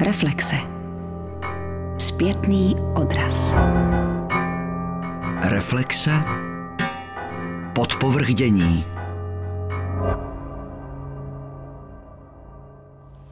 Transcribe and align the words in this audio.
Reflexe. 0.00 0.56
Zpětný 1.98 2.76
odraz. 2.94 3.56
Reflexe. 5.42 6.10
Podpovrdění. 7.72 8.84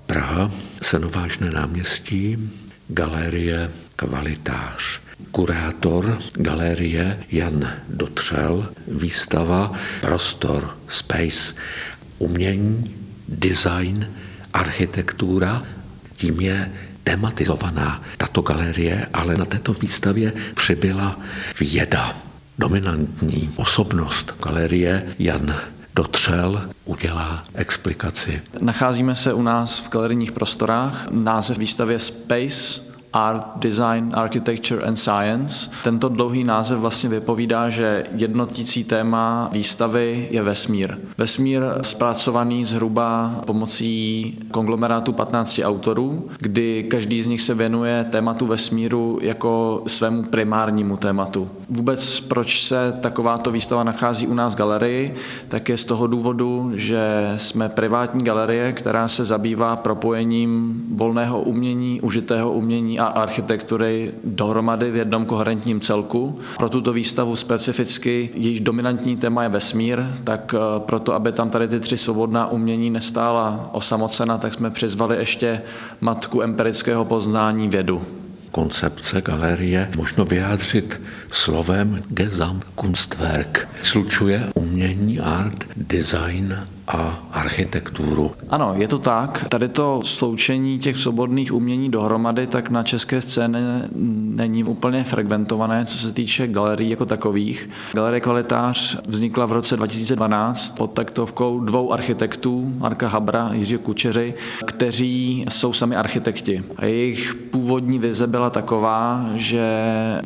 Praha, 0.06 0.50
Senovážné 0.82 1.50
náměstí, 1.50 2.50
galerie 2.88 3.70
Kvalitář. 3.96 5.00
Kurátor 5.30 6.18
galerie 6.32 7.20
Jan 7.32 7.68
Dotřel, 7.88 8.68
výstava 8.88 9.72
Prostor, 10.00 10.76
Space, 10.88 11.54
umění, 12.18 12.94
design, 13.28 14.08
architektura, 14.52 15.62
tím 16.16 16.40
je 16.40 16.72
tematizovaná 17.04 18.02
tato 18.16 18.40
galerie, 18.42 19.06
ale 19.12 19.36
na 19.36 19.44
této 19.44 19.72
výstavě 19.72 20.32
přibyla 20.54 21.20
věda. 21.60 22.16
Dominantní 22.58 23.50
osobnost 23.56 24.34
galerie 24.42 25.14
Jan 25.18 25.56
Dotřel 25.96 26.62
udělá 26.84 27.42
explikaci. 27.54 28.42
Nacházíme 28.60 29.16
se 29.16 29.32
u 29.32 29.42
nás 29.42 29.78
v 29.78 29.90
galerijních 29.90 30.32
prostorách. 30.32 31.06
Název 31.10 31.58
výstavy 31.58 31.92
je 31.92 31.98
Space 31.98 32.85
Art, 33.16 33.46
Design, 33.56 34.10
Architecture 34.14 34.82
and 34.82 34.96
Science. 34.96 35.70
Tento 35.84 36.08
dlouhý 36.08 36.44
název 36.44 36.78
vlastně 36.78 37.08
vypovídá, 37.08 37.70
že 37.70 38.04
jednotící 38.14 38.84
téma 38.84 39.48
výstavy 39.52 40.28
je 40.30 40.42
vesmír. 40.42 40.98
Vesmír 41.18 41.62
zpracovaný 41.80 42.64
zhruba 42.64 43.40
pomocí 43.46 44.38
konglomerátu 44.50 45.12
15 45.12 45.60
autorů, 45.64 46.28
kdy 46.38 46.86
každý 46.90 47.22
z 47.22 47.26
nich 47.26 47.42
se 47.42 47.54
věnuje 47.54 48.06
tématu 48.10 48.46
vesmíru 48.46 49.18
jako 49.22 49.82
svému 49.86 50.22
primárnímu 50.22 50.96
tématu. 50.96 51.48
Vůbec 51.68 52.20
proč 52.20 52.62
se 52.62 52.98
takováto 53.00 53.50
výstava 53.50 53.84
nachází 53.84 54.26
u 54.26 54.34
nás 54.34 54.54
v 54.54 54.58
galerii, 54.58 55.14
tak 55.48 55.68
je 55.68 55.76
z 55.76 55.84
toho 55.84 56.06
důvodu, 56.06 56.72
že 56.74 57.32
jsme 57.36 57.68
privátní 57.68 58.24
galerie, 58.24 58.72
která 58.72 59.08
se 59.08 59.24
zabývá 59.24 59.76
propojením 59.76 60.82
volného 60.94 61.40
umění, 61.40 62.00
užitého 62.00 62.52
umění 62.52 62.98
a 62.98 63.05
architektury 63.06 64.12
dohromady 64.24 64.90
v 64.90 64.96
jednom 64.96 65.24
koherentním 65.26 65.80
celku. 65.80 66.38
Pro 66.56 66.68
tuto 66.68 66.92
výstavu 66.92 67.36
specificky 67.36 68.30
jejíž 68.34 68.60
dominantní 68.60 69.16
téma 69.16 69.42
je 69.42 69.48
vesmír, 69.48 70.02
tak 70.24 70.54
eh, 70.54 70.80
proto, 70.80 71.14
aby 71.14 71.32
tam 71.32 71.50
tady 71.50 71.68
ty 71.68 71.80
tři 71.80 71.98
svobodná 71.98 72.50
umění 72.50 72.90
nestála 72.90 73.70
osamocena, 73.72 74.38
tak 74.38 74.54
jsme 74.54 74.70
přizvali 74.70 75.16
ještě 75.16 75.62
matku 76.00 76.42
empirického 76.42 77.04
poznání 77.04 77.68
vědu 77.68 78.02
koncepce 78.56 79.20
galerie 79.20 79.90
možno 79.96 80.24
vyjádřit 80.24 81.00
slovem 81.30 82.02
Gesamtkunstwerk. 82.08 83.68
Slučuje 83.82 84.50
umění, 84.54 85.20
art, 85.20 85.64
design 85.76 86.66
a 86.88 87.18
architekturu. 87.32 88.32
Ano, 88.50 88.74
je 88.76 88.88
to 88.88 88.98
tak. 88.98 89.44
Tady 89.48 89.68
to 89.68 90.00
sloučení 90.04 90.78
těch 90.78 90.96
svobodných 90.96 91.54
umění 91.54 91.90
dohromady, 91.90 92.46
tak 92.46 92.70
na 92.70 92.82
české 92.82 93.20
scéně 93.20 93.58
není 94.36 94.64
úplně 94.64 95.04
fragmentované, 95.04 95.86
co 95.86 95.98
se 95.98 96.12
týče 96.12 96.46
galerií 96.46 96.90
jako 96.90 97.06
takových. 97.06 97.70
Galerie 97.92 98.20
Kvalitář 98.20 98.98
vznikla 99.08 99.46
v 99.46 99.52
roce 99.52 99.76
2012 99.76 100.76
pod 100.76 100.92
taktovkou 100.92 101.60
dvou 101.60 101.92
architektů, 101.92 102.72
Marka 102.78 103.08
Habra 103.08 103.46
a 103.46 103.54
Jiřího 103.54 103.80
Kučeři, 103.80 104.34
kteří 104.66 105.44
jsou 105.50 105.72
sami 105.72 105.96
architekti. 105.96 106.62
A 106.76 106.84
jejich 106.84 107.34
původní 107.34 107.98
vize 107.98 108.26
byla 108.26 108.50
taková, 108.50 109.26
že 109.34 109.66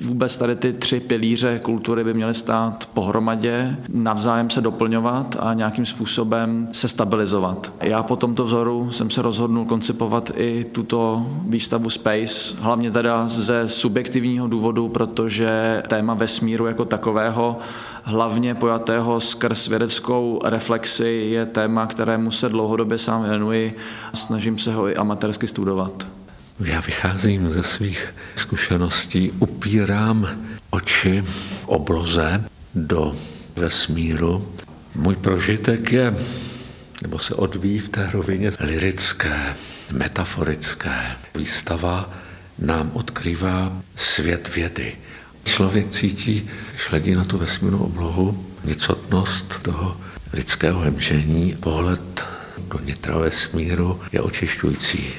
vůbec 0.05 0.36
tady 0.36 0.56
ty 0.56 0.72
tři 0.72 1.00
pilíře 1.00 1.60
kultury 1.62 2.04
by 2.04 2.15
měly 2.15 2.34
stát 2.34 2.88
pohromadě, 2.94 3.77
navzájem 3.88 4.50
se 4.50 4.60
doplňovat 4.60 5.37
a 5.41 5.54
nějakým 5.54 5.87
způsobem 5.87 6.50
se 6.72 6.88
stabilizovat. 6.88 7.72
Já 7.81 8.03
po 8.03 8.16
tomto 8.16 8.44
vzoru 8.44 8.93
jsem 8.93 9.11
se 9.11 9.22
rozhodnul 9.22 9.65
koncipovat 9.65 10.31
i 10.37 10.66
tuto 10.72 11.27
výstavu 11.49 11.91
Space, 11.91 12.55
hlavně 12.61 12.91
teda 12.91 13.28
ze 13.28 13.69
subjektivního 13.69 14.49
důvodu, 14.49 14.89
protože 14.89 15.83
téma 15.89 16.15
vesmíru 16.15 16.66
jako 16.66 16.84
takového 16.84 17.59
hlavně 18.03 18.55
pojatého 18.55 19.21
skrz 19.21 19.69
vědeckou 19.69 20.41
reflexi 20.44 21.28
je 21.31 21.47
téma, 21.47 21.87
kterému 21.87 22.31
se 22.31 22.49
dlouhodobě 22.49 22.99
sám 22.99 23.22
věnuji 23.22 23.77
a 24.12 24.16
snažím 24.16 24.59
se 24.59 24.75
ho 24.75 24.89
i 24.89 24.97
amatérsky 24.97 25.47
studovat. 25.47 26.06
Já 26.65 26.81
vycházím 26.81 27.50
ze 27.50 27.62
svých 27.62 28.15
zkušeností, 28.37 29.33
upírám 29.39 30.28
oči 30.71 31.25
obloze 31.66 32.44
do 32.75 33.16
vesmíru 33.56 34.47
můj 34.95 35.17
prožitek 35.17 35.93
je, 35.93 36.15
nebo 37.03 37.19
se 37.19 37.34
odvíjí 37.34 37.78
v 37.78 37.89
té 37.89 38.11
rovině 38.12 38.51
lirické, 38.61 39.56
metaforické. 39.91 41.17
Výstava 41.34 42.11
nám 42.59 42.91
odkrývá 42.95 43.73
svět 43.97 44.55
vědy. 44.55 44.93
Člověk 45.45 45.89
cítí, 45.89 46.51
když 46.71 46.91
hledí 46.91 47.15
na 47.15 47.25
tu 47.25 47.39
vesmírnou 47.39 47.78
oblohu, 47.78 48.47
nicotnost 48.65 49.59
toho 49.62 50.01
lidského 50.33 50.81
hemžení, 50.81 51.57
pohled 51.61 52.25
do 52.69 52.78
nitra 52.84 53.19
vesmíru 53.19 54.01
je 54.12 54.21
očišťující. 54.21 55.15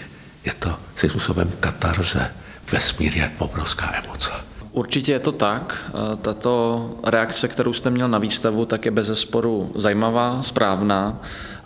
Je 0.45 0.53
to 0.53 0.79
svým 0.95 1.09
způsobem 1.09 1.51
katarze. 1.59 2.31
Vesmír 2.71 3.17
je 3.17 3.31
obrovská 3.37 4.01
emoce. 4.03 4.31
Určitě 4.71 5.11
je 5.11 5.19
to 5.19 5.31
tak. 5.31 5.91
Tato 6.21 6.89
reakce, 7.03 7.47
kterou 7.47 7.73
jste 7.73 7.89
měl 7.89 8.07
na 8.07 8.17
výstavu, 8.17 8.65
tak 8.65 8.85
je 8.85 8.91
bez 8.91 9.07
zesporu 9.07 9.71
zajímavá, 9.75 10.41
správná. 10.41 11.17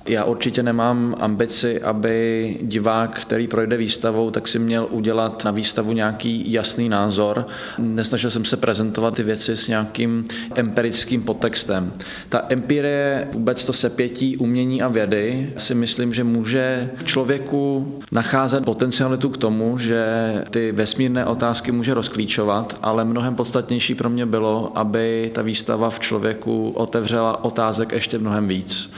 Já 0.07 0.23
určitě 0.23 0.63
nemám 0.63 1.15
ambici, 1.19 1.81
aby 1.81 2.57
divák, 2.61 3.19
který 3.19 3.47
projde 3.47 3.77
výstavou, 3.77 4.31
tak 4.31 4.47
si 4.47 4.59
měl 4.59 4.87
udělat 4.91 5.45
na 5.45 5.51
výstavu 5.51 5.93
nějaký 5.93 6.51
jasný 6.51 6.89
názor. 6.89 7.47
Nesnažil 7.77 8.29
jsem 8.29 8.45
se 8.45 8.57
prezentovat 8.57 9.15
ty 9.15 9.23
věci 9.23 9.57
s 9.57 9.67
nějakým 9.67 10.25
empirickým 10.55 11.21
podtextem. 11.21 11.93
Ta 12.29 12.45
empirie, 12.49 13.27
vůbec 13.31 13.65
to 13.65 13.73
sepětí 13.73 14.37
umění 14.37 14.81
a 14.81 14.87
vědy, 14.87 15.53
si 15.57 15.75
myslím, 15.75 16.13
že 16.13 16.23
může 16.23 16.89
člověku 17.05 17.93
nacházet 18.11 18.65
potencialitu 18.65 19.29
k 19.29 19.37
tomu, 19.37 19.77
že 19.77 20.05
ty 20.49 20.71
vesmírné 20.71 21.25
otázky 21.25 21.71
může 21.71 21.93
rozklíčovat, 21.93 22.79
ale 22.81 23.05
mnohem 23.05 23.35
podstatnější 23.35 23.95
pro 23.95 24.09
mě 24.09 24.25
bylo, 24.25 24.71
aby 24.75 25.31
ta 25.33 25.41
výstava 25.41 25.89
v 25.89 25.99
člověku 25.99 26.69
otevřela 26.69 27.43
otázek 27.43 27.91
ještě 27.91 28.19
mnohem 28.19 28.47
víc. 28.47 28.91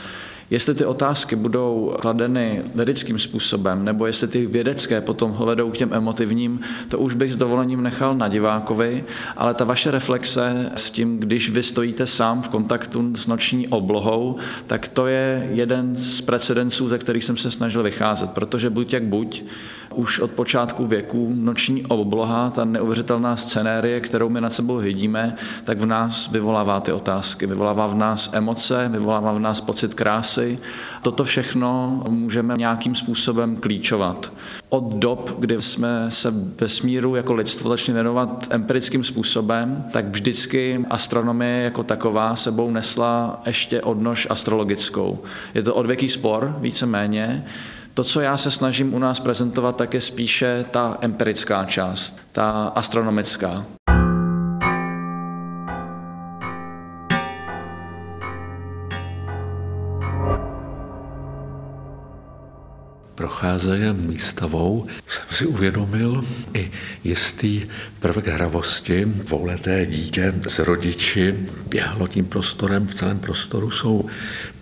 Jestli 0.49 0.75
ty 0.75 0.85
otázky 0.85 1.35
budou 1.35 1.95
kladeny 1.99 2.63
vědeckým 2.75 3.19
způsobem, 3.19 3.85
nebo 3.85 4.05
jestli 4.05 4.27
ty 4.27 4.45
vědecké 4.45 5.01
potom 5.01 5.31
hledou 5.31 5.71
k 5.71 5.77
těm 5.77 5.93
emotivním, 5.93 6.59
to 6.89 6.99
už 6.99 7.13
bych 7.13 7.33
s 7.33 7.37
dovolením 7.37 7.83
nechal 7.83 8.15
na 8.15 8.27
divákovi, 8.27 9.03
ale 9.37 9.53
ta 9.53 9.65
vaše 9.65 9.91
reflexe 9.91 10.71
s 10.75 10.89
tím, 10.89 11.19
když 11.19 11.49
vy 11.49 11.63
stojíte 11.63 12.05
sám 12.05 12.41
v 12.41 12.49
kontaktu 12.49 13.15
s 13.15 13.27
noční 13.27 13.67
oblohou, 13.67 14.37
tak 14.67 14.87
to 14.87 15.07
je 15.07 15.49
jeden 15.51 15.95
z 15.95 16.21
precedenců, 16.21 16.89
ze 16.89 16.97
kterých 16.97 17.23
jsem 17.23 17.37
se 17.37 17.51
snažil 17.51 17.83
vycházet, 17.83 18.29
protože 18.29 18.69
buď 18.69 18.93
jak 18.93 19.03
buď, 19.03 19.43
už 19.97 20.19
od 20.19 20.31
počátku 20.31 20.87
věku 20.87 21.33
noční 21.35 21.85
obloha, 21.85 22.49
ta 22.49 22.65
neuvěřitelná 22.65 23.35
scenérie, 23.35 23.99
kterou 23.99 24.29
my 24.29 24.41
nad 24.41 24.53
sebou 24.53 24.77
vidíme, 24.77 25.35
tak 25.63 25.79
v 25.79 25.85
nás 25.85 26.31
vyvolává 26.31 26.79
ty 26.79 26.91
otázky, 26.91 27.45
vyvolává 27.45 27.87
v 27.87 27.95
nás 27.95 28.29
emoce, 28.33 28.89
vyvolává 28.91 29.31
v 29.31 29.39
nás 29.39 29.61
pocit 29.61 29.93
krásy. 29.93 30.59
Toto 31.01 31.23
všechno 31.23 32.03
můžeme 32.09 32.53
nějakým 32.57 32.95
způsobem 32.95 33.55
klíčovat. 33.55 34.31
Od 34.69 34.93
dob, 34.93 35.35
kdy 35.39 35.61
jsme 35.61 36.11
se 36.11 36.33
ve 36.59 36.69
smíru 36.69 37.15
jako 37.15 37.33
lidstvo 37.33 37.69
začali 37.69 37.93
věnovat 37.93 38.47
empirickým 38.49 39.03
způsobem, 39.03 39.85
tak 39.91 40.05
vždycky 40.05 40.85
astronomie 40.89 41.63
jako 41.63 41.83
taková 41.83 42.35
sebou 42.35 42.71
nesla 42.71 43.41
ještě 43.45 43.81
odnož 43.81 44.27
astrologickou. 44.29 45.19
Je 45.53 45.63
to 45.63 45.75
odvěký 45.75 46.09
spor, 46.09 46.55
víceméně, 46.59 47.45
to, 47.97 48.03
co 48.03 48.21
já 48.21 48.37
se 48.37 48.51
snažím 48.51 48.93
u 48.93 48.99
nás 48.99 49.19
prezentovat, 49.19 49.75
tak 49.75 49.93
je 49.93 50.01
spíše 50.01 50.65
ta 50.71 50.97
empirická 51.01 51.65
část, 51.65 52.19
ta 52.31 52.51
astronomická. 52.75 53.65
procházejem 63.15 64.07
výstavou 64.07 64.87
jsem 65.07 65.23
si 65.31 65.45
uvědomil 65.45 66.25
i 66.53 66.71
jistý 67.03 67.65
prvek 67.99 68.27
hravosti. 68.27 69.05
Dvouleté 69.05 69.85
dítě 69.85 70.33
s 70.47 70.59
rodiči 70.59 71.35
běhlo 71.69 72.07
tím 72.07 72.25
prostorem, 72.25 72.87
v 72.87 72.95
celém 72.95 73.19
prostoru 73.19 73.71
jsou 73.71 74.09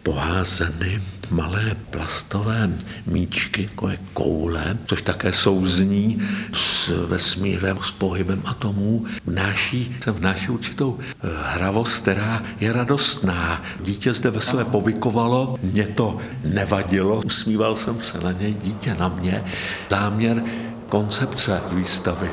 poházeny 0.03 1.01
malé 1.29 1.75
plastové 1.89 2.69
míčky, 3.05 3.63
jako 3.63 3.89
je 3.89 3.97
koule, 4.13 4.77
což 4.85 5.01
také 5.01 5.31
souzní 5.31 6.21
s 6.53 6.87
vesmírem, 7.07 7.79
s 7.83 7.91
pohybem 7.91 8.41
atomů, 8.45 9.05
vnáší, 9.25 9.95
se 10.03 10.11
vnáší 10.11 10.49
určitou 10.49 10.99
eh, 10.99 11.27
hravost, 11.43 11.97
která 11.97 12.41
je 12.59 12.73
radostná. 12.73 13.63
Dítě 13.79 14.13
zde 14.13 14.29
veselé 14.31 14.65
povykovalo, 14.65 15.57
mě 15.63 15.87
to 15.87 16.17
nevadilo, 16.43 17.21
usmíval 17.25 17.75
jsem 17.75 18.01
se 18.01 18.19
na 18.19 18.31
něj, 18.31 18.53
dítě 18.53 18.95
na 18.99 19.09
mě. 19.09 19.43
Záměr 19.89 20.43
koncepce 20.89 21.61
výstavy. 21.71 22.29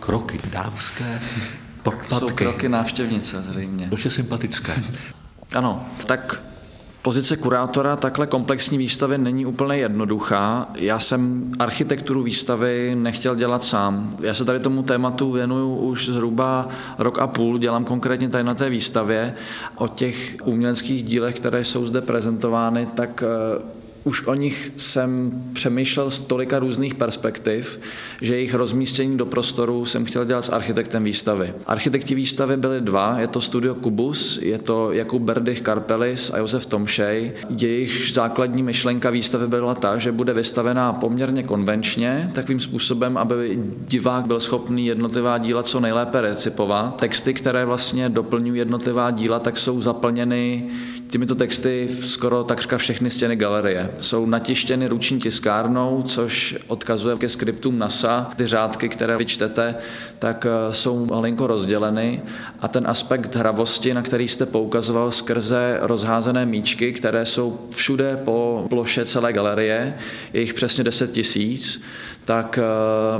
Kroky 0.00 0.40
dámské, 0.50 1.20
podpatky. 1.82 2.14
Jsou 2.14 2.28
kroky 2.28 2.68
návštěvnice 2.68 3.42
zřejmě. 3.42 3.88
To 3.88 3.96
je 4.04 4.10
sympatické. 4.10 4.82
Ano, 5.54 5.86
tak 6.06 6.40
Pozice 7.02 7.36
kurátora 7.36 7.96
takhle 7.96 8.26
komplexní 8.26 8.78
výstavy 8.78 9.18
není 9.18 9.46
úplně 9.46 9.76
jednoduchá. 9.76 10.68
Já 10.74 10.98
jsem 10.98 11.52
architekturu 11.58 12.22
výstavy 12.22 12.94
nechtěl 12.94 13.34
dělat 13.34 13.64
sám. 13.64 14.16
Já 14.20 14.34
se 14.34 14.44
tady 14.44 14.60
tomu 14.60 14.82
tématu 14.82 15.32
věnuju 15.32 15.76
už 15.76 16.08
zhruba 16.08 16.68
rok 16.98 17.18
a 17.18 17.26
půl, 17.26 17.58
dělám 17.58 17.84
konkrétně 17.84 18.28
tady 18.28 18.44
na 18.44 18.54
té 18.54 18.70
výstavě. 18.70 19.34
O 19.74 19.88
těch 19.88 20.36
uměleckých 20.44 21.02
dílech, 21.02 21.36
které 21.36 21.64
jsou 21.64 21.86
zde 21.86 22.00
prezentovány, 22.00 22.88
tak 22.94 23.22
eh, 23.22 23.79
už 24.04 24.26
o 24.26 24.34
nich 24.34 24.72
jsem 24.76 25.32
přemýšlel 25.52 26.10
z 26.10 26.18
tolika 26.18 26.58
různých 26.58 26.94
perspektiv, 26.94 27.80
že 28.20 28.34
jejich 28.34 28.54
rozmístění 28.54 29.16
do 29.16 29.26
prostoru 29.26 29.86
jsem 29.86 30.04
chtěl 30.04 30.24
dělat 30.24 30.44
s 30.44 30.48
architektem 30.48 31.04
výstavy. 31.04 31.52
Architekti 31.66 32.14
výstavy 32.14 32.56
byli 32.56 32.80
dva, 32.80 33.20
je 33.20 33.26
to 33.26 33.40
studio 33.40 33.74
Kubus, 33.74 34.38
je 34.42 34.58
to 34.58 34.92
Jakub 34.92 35.22
Berdych 35.22 35.60
Karpelis 35.60 36.30
a 36.30 36.38
Josef 36.38 36.66
Tomšej. 36.66 37.32
Jejich 37.58 38.10
základní 38.12 38.62
myšlenka 38.62 39.10
výstavy 39.10 39.46
byla 39.46 39.74
ta, 39.74 39.98
že 39.98 40.12
bude 40.12 40.32
vystavená 40.32 40.92
poměrně 40.92 41.42
konvenčně, 41.42 42.30
takovým 42.34 42.60
způsobem, 42.60 43.16
aby 43.16 43.58
divák 43.88 44.26
byl 44.26 44.40
schopný 44.40 44.86
jednotlivá 44.86 45.38
díla 45.38 45.62
co 45.62 45.80
nejlépe 45.80 46.20
recipovat. 46.20 46.96
Texty, 46.96 47.34
které 47.34 47.64
vlastně 47.64 48.08
doplňují 48.08 48.58
jednotlivá 48.58 49.10
díla, 49.10 49.38
tak 49.38 49.58
jsou 49.58 49.82
zaplněny 49.82 50.64
těmito 51.10 51.34
texty 51.34 51.88
skoro 52.00 52.44
takřka 52.44 52.78
všechny 52.78 53.10
stěny 53.10 53.36
galerie. 53.36 53.90
Jsou 54.00 54.26
natištěny 54.26 54.88
ruční 54.88 55.20
tiskárnou, 55.20 56.02
což 56.06 56.56
odkazuje 56.66 57.16
ke 57.16 57.28
skriptům 57.28 57.78
NASA. 57.78 58.30
Ty 58.36 58.46
řádky, 58.46 58.88
které 58.88 59.16
vyčtete, 59.16 59.74
tak 60.18 60.46
eh, 60.46 60.74
jsou 60.74 61.06
malinko 61.06 61.46
rozděleny 61.46 62.22
a 62.60 62.68
ten 62.68 62.86
aspekt 62.86 63.36
hravosti, 63.36 63.94
na 63.94 64.02
který 64.02 64.28
jste 64.28 64.46
poukazoval 64.46 65.10
skrze 65.10 65.78
rozházené 65.82 66.46
míčky, 66.46 66.92
které 66.92 67.26
jsou 67.26 67.60
všude 67.70 68.20
po 68.24 68.66
ploše 68.68 69.04
celé 69.04 69.32
galerie, 69.32 69.94
je 70.32 70.40
jich 70.40 70.54
přesně 70.54 70.84
10 70.84 71.12
tisíc, 71.12 71.82
tak 72.24 72.58
eh, 72.58 72.62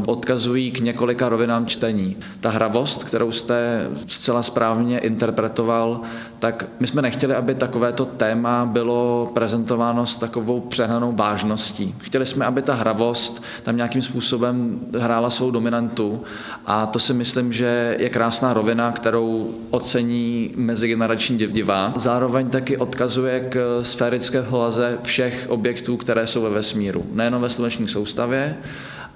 odkazují 0.07 0.71
k 0.71 0.81
několika 0.81 1.29
rovinám 1.29 1.67
čtení. 1.67 2.17
Ta 2.41 2.51
hravost, 2.51 3.05
kterou 3.05 3.33
jste 3.33 3.89
zcela 4.07 4.43
správně 4.43 4.99
interpretoval, 4.99 6.01
tak 6.41 6.65
my 6.81 6.87
jsme 6.87 7.03
nechtěli, 7.03 7.35
aby 7.35 7.55
takovéto 7.55 8.05
téma 8.05 8.67
bylo 8.67 9.31
prezentováno 9.35 10.07
s 10.07 10.17
takovou 10.17 10.61
přehnanou 10.61 11.13
vážností. 11.13 11.95
Chtěli 11.99 12.27
jsme, 12.27 12.47
aby 12.47 12.63
ta 12.63 12.75
hravost 12.75 13.43
tam 13.63 13.77
nějakým 13.77 14.03
způsobem 14.03 14.81
hrála 14.99 15.31
svou 15.31 15.51
dominantu 15.51 16.23
a 16.67 16.87
to 16.87 16.99
si 16.99 17.15
myslím, 17.15 17.53
že 17.53 17.97
je 17.99 18.09
krásná 18.09 18.55
rovina, 18.55 18.93
kterou 18.93 19.55
ocení 19.71 20.51
mezigenerační 20.57 21.39
divá. 21.39 21.93
Zároveň 21.97 22.49
taky 22.49 22.77
odkazuje 22.77 23.41
k 23.41 23.81
sférické 23.83 24.41
hlaze 24.41 24.99
všech 25.03 25.47
objektů, 25.49 25.97
které 25.97 26.27
jsou 26.27 26.43
ve 26.43 26.51
vesmíru. 26.51 27.05
Nejenom 27.13 27.43
ve 27.43 27.51
sluneční 27.51 27.89
soustavě, 27.89 28.57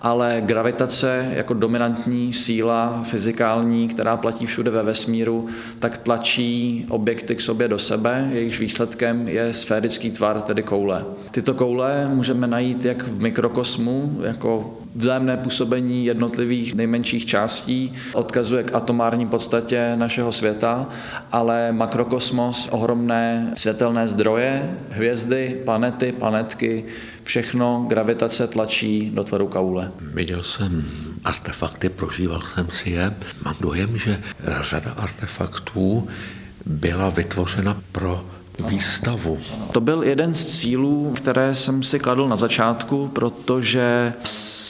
ale 0.00 0.42
gravitace 0.46 1.32
jako 1.34 1.54
dominantní 1.54 2.32
síla 2.32 3.02
fyzikální, 3.02 3.88
která 3.88 4.16
platí 4.16 4.46
všude 4.46 4.70
ve 4.70 4.82
vesmíru, 4.82 5.48
tak 5.78 5.98
tlačí 5.98 6.86
objekty 6.88 7.36
k 7.36 7.40
sobě 7.40 7.68
do 7.68 7.78
sebe. 7.78 8.28
Jejichž 8.32 8.60
výsledkem 8.60 9.28
je 9.28 9.52
sférický 9.52 10.10
tvar, 10.10 10.40
tedy 10.40 10.62
koule. 10.62 11.04
Tyto 11.30 11.54
koule 11.54 12.08
můžeme 12.08 12.46
najít 12.46 12.84
jak 12.84 13.02
v 13.02 13.20
mikrokosmu, 13.20 14.18
jako 14.22 14.78
vzájemné 14.94 15.36
působení 15.36 16.06
jednotlivých 16.06 16.74
nejmenších 16.74 17.26
částí 17.26 17.94
odkazuje 18.12 18.62
k 18.62 18.74
atomární 18.74 19.26
podstatě 19.26 19.92
našeho 19.96 20.32
světa, 20.32 20.86
ale 21.32 21.72
makrokosmos, 21.72 22.68
ohromné 22.70 23.52
světelné 23.56 24.08
zdroje, 24.08 24.70
hvězdy, 24.90 25.60
planety, 25.64 26.12
planetky, 26.12 26.84
všechno 27.24 27.86
gravitace 27.88 28.46
tlačí 28.46 29.10
do 29.10 29.24
tvaru 29.24 29.46
kaule. 29.46 29.90
Viděl 30.00 30.42
jsem 30.42 30.84
artefakty, 31.24 31.88
prožíval 31.88 32.42
jsem 32.54 32.68
si 32.70 32.90
je. 32.90 33.14
Mám 33.44 33.54
dojem, 33.60 33.96
že 33.98 34.22
řada 34.62 34.90
artefaktů 34.90 36.08
byla 36.66 37.08
vytvořena 37.10 37.82
pro 37.92 38.26
výstavu. 38.58 39.38
To 39.72 39.80
byl 39.80 40.02
jeden 40.02 40.34
z 40.34 40.44
cílů, 40.44 41.12
které 41.16 41.54
jsem 41.54 41.82
si 41.82 41.98
kladl 41.98 42.28
na 42.28 42.36
začátku, 42.36 43.10
protože 43.12 44.12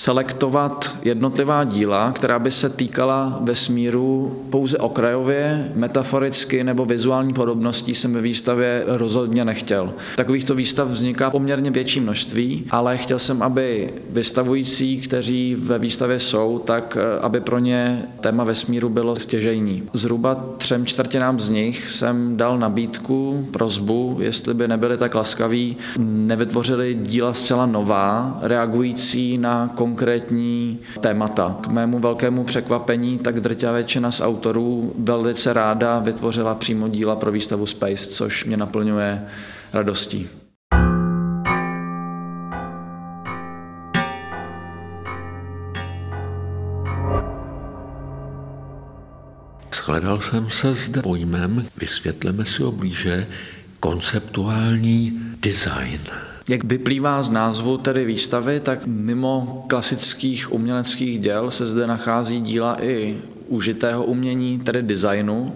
selektovat 0.04 0.96
jednotlivá 1.02 1.64
díla, 1.64 2.12
která 2.12 2.38
by 2.38 2.50
se 2.50 2.68
týkala 2.68 3.38
vesmíru 3.42 4.38
pouze 4.50 4.78
okrajově, 4.78 5.72
metaforicky 5.74 6.64
nebo 6.64 6.84
vizuální 6.84 7.34
podobností 7.34 7.94
jsem 7.94 8.14
ve 8.14 8.20
výstavě 8.20 8.84
rozhodně 8.86 9.44
nechtěl. 9.44 9.92
Takovýchto 10.16 10.54
výstav 10.54 10.88
vzniká 10.88 11.30
poměrně 11.30 11.70
větší 11.70 12.00
množství, 12.00 12.64
ale 12.70 12.96
chtěl 12.96 13.18
jsem, 13.18 13.42
aby 13.42 13.90
vystavující, 14.10 15.00
kteří 15.00 15.54
ve 15.58 15.78
výstavě 15.78 16.20
jsou, 16.20 16.58
tak 16.58 16.96
eh, 17.00 17.20
aby 17.20 17.40
pro 17.40 17.58
ně 17.58 18.02
téma 18.20 18.44
vesmíru 18.44 18.88
bylo 18.88 19.16
stěžejní. 19.16 19.82
Zhruba 19.92 20.34
třem 20.56 20.86
čtvrtinám 20.86 21.40
z 21.40 21.48
nich 21.48 21.90
jsem 21.90 22.36
dal 22.36 22.58
nabídku, 22.58 23.48
prozbu, 23.74 24.16
jestli 24.20 24.54
by 24.54 24.68
nebyli 24.68 24.96
tak 24.96 25.14
laskaví, 25.14 25.76
nevytvořili 25.98 26.94
díla 26.94 27.34
zcela 27.34 27.66
nová, 27.66 28.38
reagující 28.42 29.38
na 29.38 29.70
konkrétní 29.74 30.78
témata. 31.00 31.56
K 31.60 31.66
mému 31.66 31.98
velkému 31.98 32.44
překvapení 32.44 33.18
tak 33.18 33.40
drtivá 33.40 33.72
většina 33.72 34.10
z 34.10 34.20
autorů 34.20 34.92
velice 34.98 35.52
ráda 35.52 35.98
vytvořila 35.98 36.54
přímo 36.54 36.88
díla 36.88 37.16
pro 37.16 37.32
výstavu 37.32 37.66
Space, 37.66 38.10
což 38.10 38.44
mě 38.44 38.56
naplňuje 38.56 39.22
radostí. 39.72 40.28
Shledal 49.74 50.20
jsem 50.20 50.50
se 50.50 50.74
zde 50.74 51.02
pojmem, 51.02 51.66
vysvětleme 51.76 52.44
si 52.44 52.62
ho 52.62 52.72
blíže, 52.72 53.26
konceptuální 53.84 55.12
design. 55.40 56.00
Jak 56.48 56.64
vyplývá 56.64 57.22
z 57.22 57.30
názvu 57.30 57.78
tedy 57.78 58.04
výstavy, 58.04 58.60
tak 58.60 58.86
mimo 58.86 59.64
klasických 59.68 60.52
uměleckých 60.52 61.20
děl 61.20 61.50
se 61.50 61.66
zde 61.66 61.86
nachází 61.86 62.40
díla 62.40 62.82
i 62.82 63.18
užitého 63.48 64.04
umění, 64.04 64.58
tedy 64.58 64.82
designu, 64.82 65.54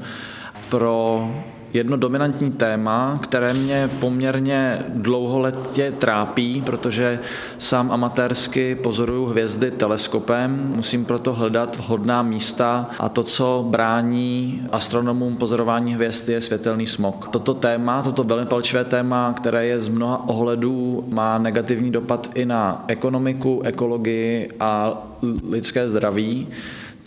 pro 0.68 1.30
jedno 1.72 1.96
dominantní 1.96 2.50
téma, 2.50 3.18
které 3.22 3.54
mě 3.54 3.90
poměrně 4.00 4.82
dlouholetě 4.88 5.92
trápí, 5.98 6.62
protože 6.66 7.20
sám 7.58 7.92
amatérsky 7.92 8.74
pozoruju 8.74 9.26
hvězdy 9.26 9.70
teleskopem, 9.70 10.72
musím 10.76 11.04
proto 11.04 11.34
hledat 11.34 11.76
vhodná 11.76 12.22
místa 12.22 12.90
a 12.98 13.08
to, 13.08 13.22
co 13.22 13.66
brání 13.70 14.62
astronomům 14.72 15.36
pozorování 15.36 15.94
hvězd, 15.94 16.28
je 16.28 16.40
světelný 16.40 16.86
smog. 16.86 17.28
Toto 17.28 17.54
téma, 17.54 18.02
toto 18.02 18.24
velmi 18.24 18.46
palčivé 18.46 18.84
téma, 18.84 19.32
které 19.32 19.66
je 19.66 19.80
z 19.80 19.88
mnoha 19.88 20.28
ohledů, 20.28 21.04
má 21.08 21.38
negativní 21.38 21.90
dopad 21.90 22.30
i 22.34 22.44
na 22.44 22.84
ekonomiku, 22.88 23.62
ekologii 23.64 24.50
a 24.60 25.02
lidské 25.50 25.88
zdraví 25.88 26.46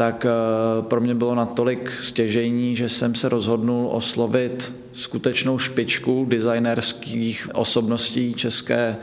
tak 0.01 0.25
eh, 0.25 0.81
pro 0.81 1.01
mě 1.01 1.15
bylo 1.15 1.35
natolik 1.35 1.91
stěžejní, 2.01 2.75
že 2.75 2.89
jsem 2.89 3.15
se 3.15 3.29
rozhodnul 3.29 3.89
oslovit 3.91 4.73
skutečnou 4.93 5.57
špičku 5.57 6.25
designerských 6.29 7.49
osobností 7.53 8.33
České 8.33 8.97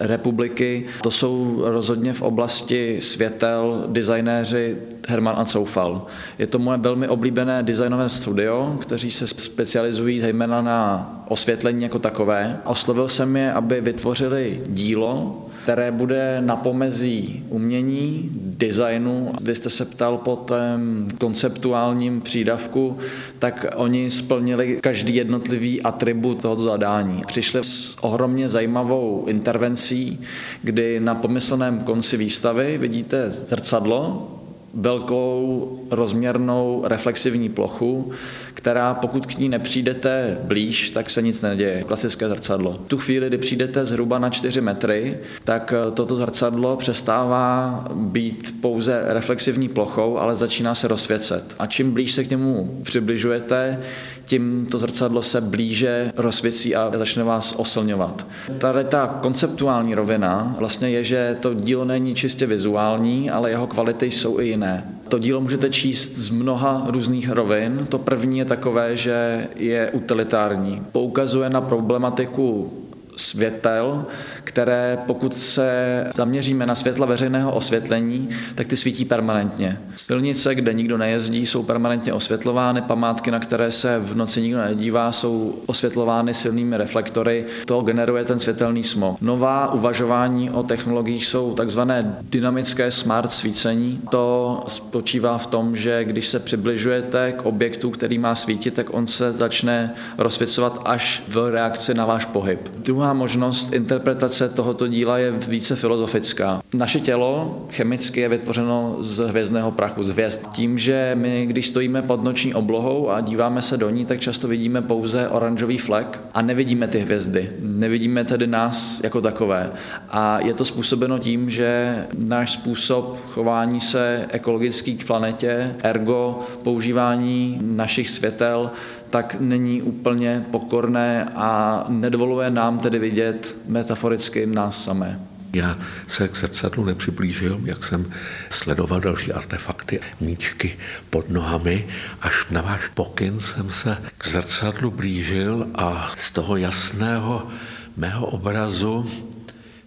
republiky. 0.00 0.86
To 1.02 1.10
jsou 1.10 1.62
rozhodně 1.64 2.12
v 2.12 2.22
oblasti 2.22 3.00
světel 3.00 3.84
designéři 3.86 4.76
Herman 5.08 5.34
a 5.38 5.44
Coufal. 5.44 6.06
Je 6.38 6.46
to 6.46 6.58
moje 6.58 6.78
velmi 6.78 7.08
oblíbené 7.08 7.62
designové 7.62 8.08
studio, 8.08 8.76
kteří 8.80 9.10
se 9.10 9.26
specializují 9.26 10.20
zejména 10.20 10.62
na 10.62 11.24
osvětlení 11.28 11.82
jako 11.82 11.98
takové. 11.98 12.58
Oslovil 12.64 13.08
jsem 13.08 13.36
je, 13.36 13.52
aby 13.52 13.80
vytvořili 13.80 14.60
dílo, 14.66 15.41
které 15.62 15.90
bude 15.90 16.40
na 16.40 16.56
pomezí 16.56 17.44
umění, 17.48 18.30
designu. 18.34 19.32
Vy 19.42 19.54
jste 19.54 19.70
se 19.70 19.84
ptal 19.84 20.18
po 20.18 20.36
tom 20.36 21.08
konceptuálním 21.18 22.20
přídavku, 22.20 22.98
tak 23.38 23.66
oni 23.76 24.10
splnili 24.10 24.78
každý 24.80 25.14
jednotlivý 25.14 25.82
atribut 25.82 26.42
tohoto 26.42 26.62
zadání. 26.62 27.22
Přišli 27.26 27.60
s 27.64 27.98
ohromně 28.00 28.48
zajímavou 28.48 29.24
intervencí, 29.26 30.20
kdy 30.62 31.00
na 31.00 31.14
pomyslném 31.14 31.80
konci 31.80 32.16
výstavy 32.16 32.78
vidíte 32.78 33.30
zrcadlo, 33.30 34.28
velkou 34.74 35.78
rozměrnou 35.90 36.82
reflexivní 36.86 37.48
plochu, 37.48 38.12
která 38.54 38.94
pokud 38.94 39.26
k 39.26 39.38
ní 39.38 39.48
nepřijdete 39.48 40.38
blíž, 40.44 40.90
tak 40.90 41.10
se 41.10 41.22
nic 41.22 41.42
neděje. 41.42 41.84
Klasické 41.84 42.28
zrcadlo. 42.28 42.80
Tu 42.86 42.98
chvíli, 42.98 43.28
kdy 43.28 43.38
přijdete 43.38 43.84
zhruba 43.84 44.18
na 44.18 44.30
4 44.30 44.60
metry, 44.60 45.18
tak 45.44 45.74
eh, 45.76 45.90
toto 45.90 46.16
zrcadlo 46.16 46.76
přestává 46.76 47.84
být 47.94 48.54
pouze 48.60 49.02
reflexivní 49.06 49.68
plochou, 49.68 50.18
ale 50.18 50.36
začíná 50.36 50.74
se 50.74 50.88
rozsvěcet. 50.88 51.54
A 51.58 51.66
čím 51.66 51.92
blíž 51.92 52.12
se 52.12 52.24
k 52.24 52.30
němu 52.30 52.80
přibližujete, 52.82 53.78
tím 54.24 54.66
to 54.70 54.78
zrcadlo 54.78 55.22
se 55.22 55.40
blíže 55.40 56.12
rozsvěcí 56.16 56.74
a 56.74 56.92
začne 56.98 57.24
vás 57.24 57.54
oslňovat. 57.56 58.26
Tady 58.58 58.84
ta 58.84 59.18
konceptuální 59.22 59.94
rovina 59.94 60.54
vlastně 60.58 60.90
je, 60.90 61.04
že 61.04 61.36
to 61.40 61.54
dílo 61.54 61.84
není 61.84 62.14
čistě 62.14 62.46
vizuální, 62.46 63.30
ale 63.30 63.50
jeho 63.50 63.66
kvality 63.66 64.10
jsou 64.10 64.40
i 64.40 64.46
jiné. 64.46 64.84
To 65.12 65.18
dílo 65.18 65.40
můžete 65.40 65.70
číst 65.70 66.16
z 66.16 66.30
mnoha 66.30 66.84
různých 66.88 67.30
rovin. 67.30 67.86
To 67.88 67.98
první 67.98 68.38
je 68.38 68.44
takové, 68.44 68.96
že 68.96 69.48
je 69.56 69.90
utilitární. 69.90 70.82
Poukazuje 70.92 71.50
na 71.50 71.60
problematiku 71.60 72.72
světel, 73.16 74.04
které 74.44 74.98
pokud 75.06 75.34
se 75.34 76.06
zaměříme 76.14 76.66
na 76.66 76.74
světla 76.74 77.06
veřejného 77.06 77.52
osvětlení, 77.52 78.28
tak 78.54 78.66
ty 78.66 78.76
svítí 78.76 79.04
permanentně. 79.04 79.78
Silnice, 79.96 80.54
kde 80.54 80.72
nikdo 80.72 80.98
nejezdí, 80.98 81.46
jsou 81.46 81.62
permanentně 81.62 82.12
osvětlovány, 82.12 82.82
památky, 82.82 83.30
na 83.30 83.38
které 83.38 83.72
se 83.72 83.98
v 83.98 84.16
noci 84.16 84.42
nikdo 84.42 84.58
nedívá, 84.58 85.12
jsou 85.12 85.54
osvětlovány 85.66 86.34
silnými 86.34 86.76
reflektory. 86.76 87.44
To 87.66 87.80
generuje 87.80 88.24
ten 88.24 88.40
světelný 88.40 88.84
smog. 88.84 89.16
Nová 89.20 89.72
uvažování 89.72 90.50
o 90.50 90.62
technologiích 90.62 91.26
jsou 91.26 91.54
takzvané 91.54 92.16
dynamické 92.22 92.90
smart 92.90 93.32
svícení. 93.32 94.00
To 94.10 94.64
spočívá 94.68 95.38
v 95.38 95.46
tom, 95.46 95.76
že 95.76 96.04
když 96.04 96.28
se 96.28 96.38
přibližujete 96.38 97.32
k 97.32 97.46
objektu, 97.46 97.90
který 97.90 98.18
má 98.18 98.34
svítit, 98.34 98.74
tak 98.74 98.94
on 98.94 99.06
se 99.06 99.32
začne 99.32 99.94
rozsvěcovat 100.18 100.82
až 100.84 101.22
v 101.28 101.50
reakci 101.50 101.94
na 101.94 102.06
váš 102.06 102.24
pohyb. 102.24 102.60
Druhá 102.78 103.12
možnost 103.12 103.72
interpretace 103.72 104.31
tohoto 104.54 104.86
díla 104.86 105.18
je 105.18 105.30
více 105.30 105.76
filozofická. 105.76 106.62
Naše 106.74 107.00
tělo 107.00 107.58
chemicky 107.70 108.20
je 108.20 108.28
vytvořeno 108.28 108.96
z 109.00 109.18
hvězdného 109.18 109.70
prachu, 109.72 110.04
z 110.04 110.08
hvězd. 110.08 110.46
Tím, 110.52 110.78
že 110.78 111.12
my, 111.14 111.46
když 111.46 111.68
stojíme 111.68 112.02
pod 112.02 112.24
noční 112.24 112.54
oblohou 112.54 113.10
a 113.10 113.20
díváme 113.20 113.62
se 113.62 113.76
do 113.76 113.90
ní, 113.90 114.06
tak 114.06 114.20
často 114.20 114.48
vidíme 114.48 114.82
pouze 114.82 115.28
oranžový 115.28 115.78
flek 115.78 116.20
a 116.34 116.42
nevidíme 116.42 116.88
ty 116.88 116.98
hvězdy. 116.98 117.50
Nevidíme 117.60 118.24
tedy 118.24 118.46
nás 118.46 119.00
jako 119.04 119.20
takové. 119.20 119.70
A 120.10 120.40
je 120.40 120.54
to 120.54 120.64
způsobeno 120.64 121.18
tím, 121.18 121.50
že 121.50 121.96
náš 122.28 122.52
způsob 122.52 123.18
chování 123.30 123.80
se 123.80 124.26
ekologický 124.30 124.96
k 124.96 125.06
planetě, 125.06 125.74
ergo 125.82 126.40
používání 126.62 127.58
našich 127.62 128.10
světel 128.10 128.70
tak 129.12 129.36
není 129.40 129.82
úplně 129.82 130.44
pokorné 130.50 131.24
a 131.24 131.84
nedovoluje 131.88 132.50
nám 132.50 132.78
tedy 132.78 132.98
vidět 132.98 133.56
metaforicky 133.68 134.46
nás 134.46 134.84
samé. 134.84 135.20
Já 135.52 135.78
se 136.08 136.28
k 136.28 136.36
zrcadlu 136.36 136.84
nepřiblížil, 136.84 137.60
jak 137.64 137.84
jsem 137.84 138.12
sledoval 138.50 139.00
další 139.00 139.32
artefakty, 139.32 140.00
míčky 140.20 140.76
pod 141.10 141.30
nohami. 141.30 141.86
Až 142.20 142.46
na 142.50 142.62
váš 142.62 142.88
pokyn 142.94 143.40
jsem 143.40 143.70
se 143.70 143.96
k 144.18 144.26
zrcadlu 144.26 144.90
blížil 144.90 145.66
a 145.74 146.12
z 146.16 146.30
toho 146.30 146.56
jasného 146.56 147.48
mého 147.96 148.26
obrazu 148.26 149.10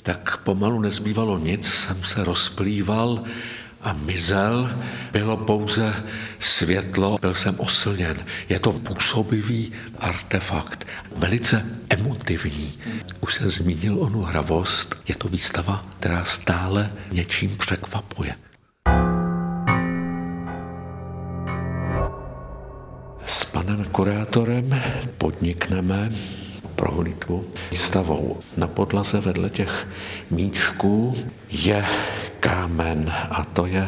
tak 0.04 0.38
pomalu 0.38 0.80
nezbývalo 0.82 1.40
nic, 1.40 1.68
jsem 1.68 2.04
se 2.04 2.24
rozplýval 2.24 3.24
a 3.86 3.94
mizel, 3.94 4.72
bylo 5.12 5.38
pouze 5.38 6.04
světlo, 6.40 7.18
byl 7.22 7.36
jsem 7.36 7.56
oslněn. 7.60 8.18
Je 8.50 8.60
to 8.60 8.72
působivý 8.72 9.72
artefakt, 10.00 10.88
velice 11.16 11.66
emotivní. 11.90 12.74
Už 13.20 13.36
jsem 13.36 13.48
zmínil 13.48 14.04
onu 14.04 14.22
hravost, 14.22 14.96
je 15.08 15.16
to 15.16 15.28
výstava, 15.28 15.86
která 16.00 16.26
stále 16.26 16.92
něčím 17.12 17.58
překvapuje. 17.58 18.36
S 23.26 23.46
panem 23.46 23.86
kurátorem 23.92 24.82
podnikneme 25.18 26.10
prohlídku 26.76 27.46
výstavou. 27.72 28.40
Na 28.58 28.68
podlaze 28.68 29.20
vedle 29.20 29.50
těch 29.50 29.88
míčků 30.32 31.16
je 31.50 31.86
kámen 32.46 33.10
a 33.10 33.42
to 33.58 33.66
je 33.66 33.82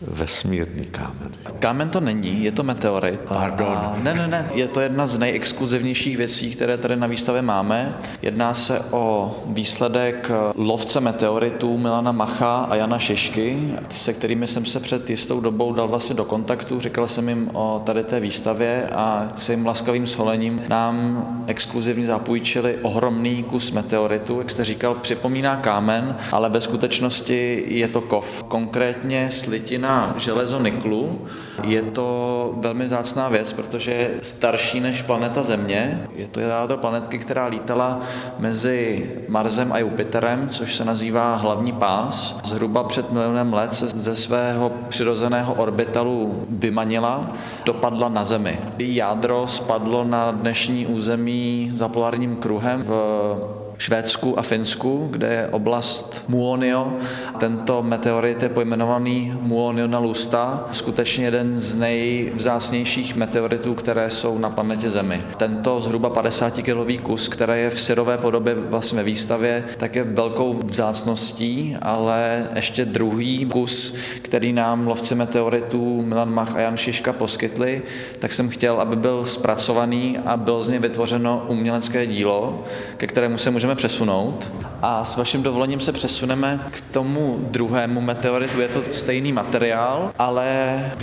vesmírný 0.00 0.86
kámen. 0.86 1.32
Kámen 1.58 1.90
to 1.90 2.00
není, 2.00 2.44
je 2.44 2.52
to 2.52 2.62
meteorit. 2.62 3.20
Pardon. 3.20 3.68
A 3.68 3.98
ne, 4.02 4.14
ne, 4.14 4.28
ne, 4.28 4.50
je 4.54 4.68
to 4.68 4.80
jedna 4.80 5.06
z 5.06 5.18
nejexkluzivnějších 5.18 6.16
věcí, 6.16 6.50
které 6.50 6.78
tady 6.78 6.96
na 6.96 7.06
výstavě 7.06 7.42
máme. 7.42 7.98
Jedná 8.22 8.54
se 8.54 8.80
o 8.90 9.36
výsledek 9.46 10.30
lovce 10.56 11.00
meteoritů 11.00 11.78
Milana 11.78 12.12
Macha 12.12 12.56
a 12.56 12.74
Jana 12.74 12.98
Šišky, 12.98 13.58
se 13.90 14.12
kterými 14.12 14.46
jsem 14.46 14.66
se 14.66 14.80
před 14.80 15.10
jistou 15.10 15.40
dobou 15.40 15.72
dal 15.72 15.88
vlastně 15.88 16.14
do 16.14 16.24
kontaktu. 16.24 16.80
Říkal 16.80 17.08
jsem 17.08 17.28
jim 17.28 17.50
o 17.52 17.82
tady 17.86 18.04
té 18.04 18.20
výstavě 18.20 18.88
a 18.92 19.28
s 19.36 19.48
jim 19.48 19.66
laskavým 19.66 20.06
sholením 20.06 20.62
nám 20.68 21.44
exkluzivně 21.46 22.06
zapůjčili 22.06 22.78
ohromný 22.82 23.42
kus 23.42 23.70
meteoritu, 23.70 24.38
jak 24.38 24.50
jste 24.50 24.64
říkal, 24.64 24.94
připomíná 24.94 25.56
kámen, 25.56 26.16
ale 26.32 26.48
ve 26.48 26.60
skutečnosti 26.60 27.64
je 27.68 27.88
to 27.88 28.00
kov. 28.00 28.44
Konkrétně 28.48 29.30
slitina 29.30 29.87
na 29.88 30.14
železo 30.16 30.60
niklu. 30.60 31.18
Je 31.64 31.82
to 31.82 32.54
velmi 32.56 32.88
zácná 32.88 33.28
věc, 33.28 33.52
protože 33.52 33.92
je 33.92 34.10
starší 34.22 34.80
než 34.80 35.02
planeta 35.02 35.42
Země. 35.42 36.08
Je 36.14 36.28
to 36.28 36.40
jádro 36.40 36.76
planetky, 36.76 37.18
která 37.18 37.46
lítala 37.46 38.00
mezi 38.38 39.10
Marsem 39.28 39.72
a 39.72 39.78
Jupiterem, 39.78 40.48
což 40.48 40.76
se 40.76 40.84
nazývá 40.84 41.34
hlavní 41.34 41.72
pás. 41.72 42.40
Zhruba 42.44 42.84
před 42.84 43.12
milionem 43.12 43.54
let 43.54 43.74
se 43.74 43.88
ze 43.88 44.16
svého 44.16 44.72
přirozeného 44.88 45.54
orbitalu 45.54 46.46
vymanila, 46.50 47.26
dopadla 47.64 48.08
na 48.08 48.24
Zemi. 48.24 48.58
Její 48.78 48.96
jádro 48.96 49.48
spadlo 49.48 50.04
na 50.04 50.30
dnešní 50.30 50.86
území 50.86 51.70
za 51.74 51.88
polárním 51.88 52.36
kruhem 52.36 52.82
v 52.82 53.57
Švédsku 53.78 54.38
a 54.38 54.42
Finsku, 54.42 55.08
kde 55.10 55.26
je 55.26 55.48
oblast 55.48 56.24
Muonio. 56.28 56.92
Tento 57.38 57.82
meteorit 57.82 58.42
je 58.42 58.48
pojmenovaný 58.48 59.32
Muoniona 59.40 59.98
lusta, 59.98 60.68
skutečně 60.72 61.24
jeden 61.24 61.60
z 61.60 61.74
nejvzácnějších 61.74 63.16
meteoritů, 63.16 63.74
které 63.74 64.10
jsou 64.10 64.38
na 64.38 64.50
planetě 64.50 64.90
Zemi. 64.90 65.22
Tento 65.36 65.80
zhruba 65.80 66.10
50 66.10 66.62
kilový 66.62 66.98
kus, 66.98 67.28
který 67.28 67.52
je 67.60 67.70
v 67.70 67.80
syrové 67.80 68.18
podobě 68.18 68.54
vlastně 68.54 68.96
ve 68.96 69.02
výstavě, 69.02 69.64
tak 69.76 69.94
je 69.94 70.04
velkou 70.04 70.54
vzácností, 70.54 71.76
ale 71.82 72.46
ještě 72.54 72.84
druhý 72.84 73.46
kus, 73.46 73.94
který 74.22 74.52
nám 74.52 74.86
lovci 74.86 75.14
meteoritů 75.14 76.02
Milan 76.02 76.34
Mach 76.34 76.56
a 76.56 76.60
Jan 76.60 76.76
Šiška 76.76 77.12
poskytli, 77.12 77.82
tak 78.18 78.32
jsem 78.32 78.48
chtěl, 78.48 78.80
aby 78.80 78.96
byl 78.96 79.24
zpracovaný 79.24 80.18
a 80.24 80.36
bylo 80.36 80.62
z 80.62 80.68
něj 80.68 80.78
vytvořeno 80.78 81.44
umělecké 81.48 82.06
dílo, 82.06 82.64
ke 82.96 83.06
kterému 83.06 83.38
se 83.38 83.50
můžeme 83.50 83.67
můžeme 83.68 83.76
přesunout. 83.76 84.52
A 84.82 85.04
s 85.04 85.16
vaším 85.16 85.42
dovolením 85.42 85.80
se 85.80 85.92
přesuneme 85.92 86.60
k 86.70 86.80
tomu 86.80 87.38
druhému 87.50 88.00
meteoritu. 88.00 88.60
Je 88.60 88.68
to 88.68 88.82
stejný 88.92 89.32
materiál, 89.32 90.10
ale 90.18 90.46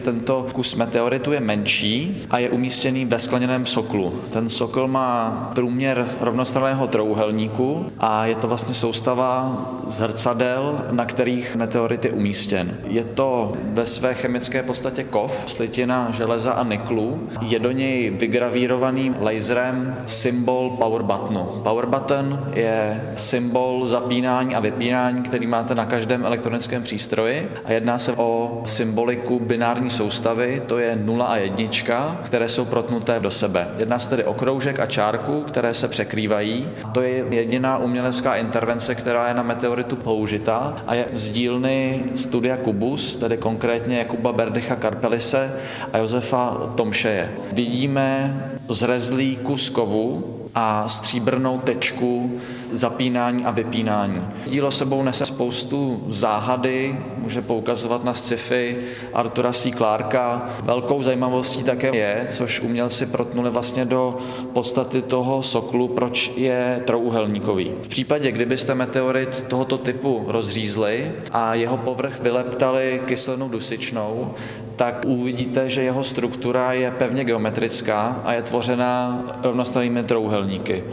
tento 0.01 0.47
kus 0.51 0.75
meteoritu 0.75 1.31
je 1.31 1.39
menší 1.39 2.25
a 2.29 2.39
je 2.39 2.49
umístěný 2.49 3.05
ve 3.05 3.19
skleněném 3.19 3.65
soklu. 3.65 4.13
Ten 4.31 4.49
sokl 4.49 4.87
má 4.87 5.51
průměr 5.55 6.07
rovnostranného 6.21 6.87
trouhelníku 6.87 7.91
a 7.99 8.25
je 8.25 8.35
to 8.35 8.47
vlastně 8.47 8.73
soustava 8.73 9.57
zrcadel, 9.87 10.79
na 10.91 11.05
kterých 11.05 11.55
meteorit 11.55 12.05
je 12.05 12.11
umístěn. 12.11 12.77
Je 12.87 13.03
to 13.03 13.53
ve 13.63 13.85
své 13.85 14.13
chemické 14.13 14.63
podstatě 14.63 15.03
kov, 15.03 15.43
slitina 15.47 16.11
železa 16.11 16.51
a 16.51 16.63
niklu. 16.63 17.29
Je 17.41 17.59
do 17.59 17.71
něj 17.71 18.09
vygravírovaný 18.09 19.13
laserem 19.19 19.95
symbol 20.05 20.69
power 20.69 21.03
buttonu. 21.03 21.43
Power 21.63 21.85
button 21.85 22.51
je 22.55 23.01
symbol 23.15 23.87
zapínání 23.87 24.55
a 24.55 24.59
vypínání, 24.59 25.21
který 25.21 25.47
máte 25.47 25.75
na 25.75 25.85
každém 25.85 26.25
elektronickém 26.25 26.83
přístroji 26.83 27.51
a 27.65 27.71
jedná 27.71 27.99
se 27.99 28.13
o 28.13 28.61
symboliku 28.65 29.39
binární 29.39 29.89
soustavy, 29.89 30.61
to 30.67 30.77
je 30.77 30.95
nula 31.03 31.25
a 31.25 31.37
jednička, 31.37 32.17
které 32.23 32.49
jsou 32.49 32.65
protnuté 32.65 33.19
do 33.19 33.31
sebe. 33.31 33.67
Jedná 33.77 33.99
se 33.99 34.09
tedy 34.09 34.23
o 34.23 34.33
kroužek 34.33 34.79
a 34.79 34.85
čárku, 34.85 35.41
které 35.41 35.73
se 35.73 35.87
překrývají. 35.87 36.67
To 36.91 37.01
je 37.01 37.25
jediná 37.29 37.77
umělecká 37.77 38.35
intervence, 38.35 38.95
která 38.95 39.27
je 39.27 39.33
na 39.33 39.43
meteoritu 39.43 39.95
použita 39.95 40.83
a 40.87 40.93
je 40.93 41.05
z 41.13 41.29
dílny 41.29 42.03
studia 42.15 42.57
Kubus, 42.57 43.15
tedy 43.15 43.37
konkrétně 43.37 43.97
Jakuba 43.97 44.33
Berdycha 44.33 44.75
Karpelise 44.75 45.53
a 45.93 45.97
Josefa 45.97 46.71
Tomšeje. 46.75 47.31
Vidíme 47.51 48.41
zrezlý 48.69 49.35
kus 49.35 49.69
kovu, 49.69 50.35
a 50.55 50.87
stříbrnou 50.87 51.59
tečku 51.59 52.39
zapínání 52.75 53.45
a 53.45 53.51
vypínání. 53.51 54.21
Dílo 54.45 54.71
sebou 54.71 55.03
nese 55.03 55.25
spoustu 55.25 56.03
záhady, 56.07 56.97
může 57.17 57.41
poukazovat 57.41 58.03
na 58.03 58.13
sci-fi 58.13 58.77
Artura 59.13 59.53
C. 59.53 59.71
Clarka. 59.71 60.49
Velkou 60.63 61.03
zajímavostí 61.03 61.63
také 61.63 61.95
je, 61.97 62.25
což 62.29 62.61
umělci 62.61 63.05
protnuli 63.05 63.49
vlastně 63.49 63.85
do 63.85 64.09
podstaty 64.53 65.01
toho 65.01 65.43
soklu, 65.43 65.87
proč 65.87 66.31
je 66.35 66.81
trouhelníkový. 66.85 67.71
V 67.81 67.89
případě, 67.89 68.31
kdybyste 68.31 68.75
meteorit 68.75 69.45
tohoto 69.47 69.77
typu 69.77 70.25
rozřízli 70.27 71.11
a 71.31 71.55
jeho 71.55 71.77
povrch 71.77 72.21
vyleptali 72.21 73.01
kyselinou 73.05 73.49
dusičnou, 73.49 74.33
tak 74.75 75.03
uvidíte, 75.07 75.69
že 75.69 75.83
jeho 75.83 76.03
struktura 76.03 76.73
je 76.73 76.91
pevně 76.91 77.23
geometrická 77.23 78.21
a 78.25 78.33
je 78.33 78.41
tvořená 78.41 79.25
rovnostranými 79.43 80.03
trouhelníky. 80.03 80.83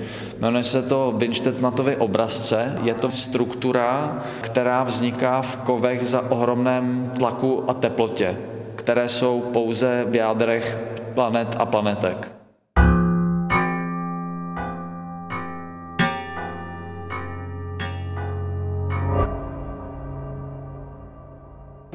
Jmenuje 0.41 0.65
se 0.65 0.83
to 0.83 1.15
Winstedtmatovy 1.73 1.97
obrazce. 1.97 2.79
Je 2.83 2.95
to 2.95 3.11
struktura, 3.11 4.23
která 4.41 4.85
vzniká 4.85 5.43
v 5.43 5.57
kovech 5.57 6.07
za 6.07 6.31
ohromném 6.31 7.13
tlaku 7.19 7.65
a 7.71 7.75
teplotě, 7.75 8.37
které 8.75 9.09
jsou 9.09 9.41
pouze 9.41 10.05
v 10.09 10.17
jádrech 10.17 10.79
planet 11.15 11.57
a 11.59 11.67
planetek. 11.67 12.32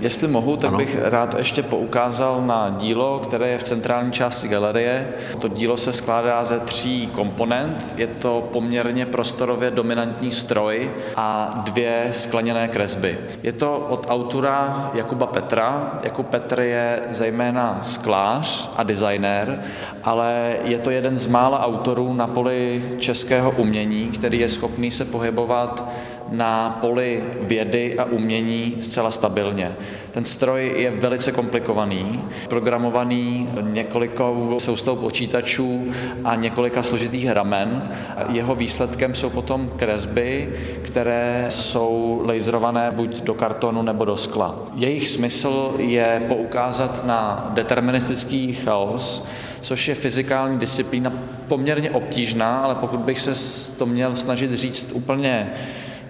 Jestli 0.02 0.28
mohu, 0.28 0.58
tak 0.58 0.68
ano. 0.68 0.78
bych 0.78 0.98
rád 1.02 1.36
ještě 1.38 1.64
poukázal 1.64 2.42
na 2.46 2.76
dílo, 2.80 3.20
které 3.20 3.50
je 3.50 3.58
v 3.58 3.64
centrální 3.64 4.12
části 4.12 4.48
galerie. 4.48 5.08
To 5.40 5.48
dílo 5.48 5.78
se 5.78 5.94
skládá 5.94 6.44
ze 6.44 6.60
tří 6.60 7.08
komponent. 7.08 7.94
Je 7.98 8.08
to 8.08 8.50
poměrně 8.54 9.06
prostorově 9.06 9.72
dominantní 9.72 10.32
stroj 10.32 10.92
a 11.16 11.60
dvě 11.66 12.08
skleněné 12.12 12.68
kresby. 12.68 13.18
Je 13.44 13.52
to 13.52 13.78
od 13.78 14.06
autora 14.10 14.92
Jakuba 14.94 15.26
Petra. 15.28 16.00
Jakub 16.04 16.28
Petr 16.28 16.60
je 16.60 17.02
zejména 17.10 17.80
sklář 17.82 18.70
a 18.78 18.84
designér, 18.84 19.60
ale 20.04 20.56
je 20.64 20.80
to 20.80 20.90
jeden 20.90 21.18
z 21.18 21.28
mála 21.28 21.66
autorů 21.66 22.14
na 22.14 22.28
poli 22.28 22.84
českého 23.00 23.52
umění, 23.52 24.08
který 24.08 24.40
je 24.40 24.50
schopný 24.50 24.92
se 24.92 25.06
pohybovat 25.06 25.90
na 26.32 26.78
poli 26.82 27.24
vědy 27.42 28.00
a 28.00 28.04
umění 28.04 28.76
zcela 28.80 29.12
stabilně. 29.12 29.72
Ten 30.12 30.26
stroj 30.26 30.74
je 30.76 30.92
velice 30.92 31.32
komplikovaný, 31.32 32.20
programovaný 32.50 33.50
několikou 33.62 34.56
soustavou 34.60 35.02
počítačů 35.02 35.92
a 36.24 36.36
několika 36.36 36.84
složitých 36.84 37.32
ramen. 37.32 37.90
Jeho 38.30 38.56
výsledkem 38.56 39.16
jsou 39.16 39.30
potom 39.30 39.72
kresby, 39.76 40.50
které 40.82 41.46
jsou 41.50 42.22
laserované 42.26 42.92
buď 42.92 43.22
do 43.22 43.34
kartonu 43.34 43.82
nebo 43.82 44.06
do 44.06 44.18
skla. 44.18 44.56
Jejich 44.76 45.08
smysl 45.08 45.74
je 45.78 46.26
poukázat 46.28 47.06
na 47.06 47.52
deterministický 47.54 48.54
chaos, 48.54 49.26
což 49.60 49.88
je 49.88 49.96
fyzikální 49.96 50.60
disciplína 50.60 51.14
poměrně 51.48 51.92
obtížná, 51.92 52.60
ale 52.60 52.76
pokud 52.76 53.00
bych 53.00 53.20
se 53.20 53.34
to 53.76 53.86
měl 53.86 54.16
snažit 54.16 54.54
říct 54.54 54.92
úplně 54.94 55.50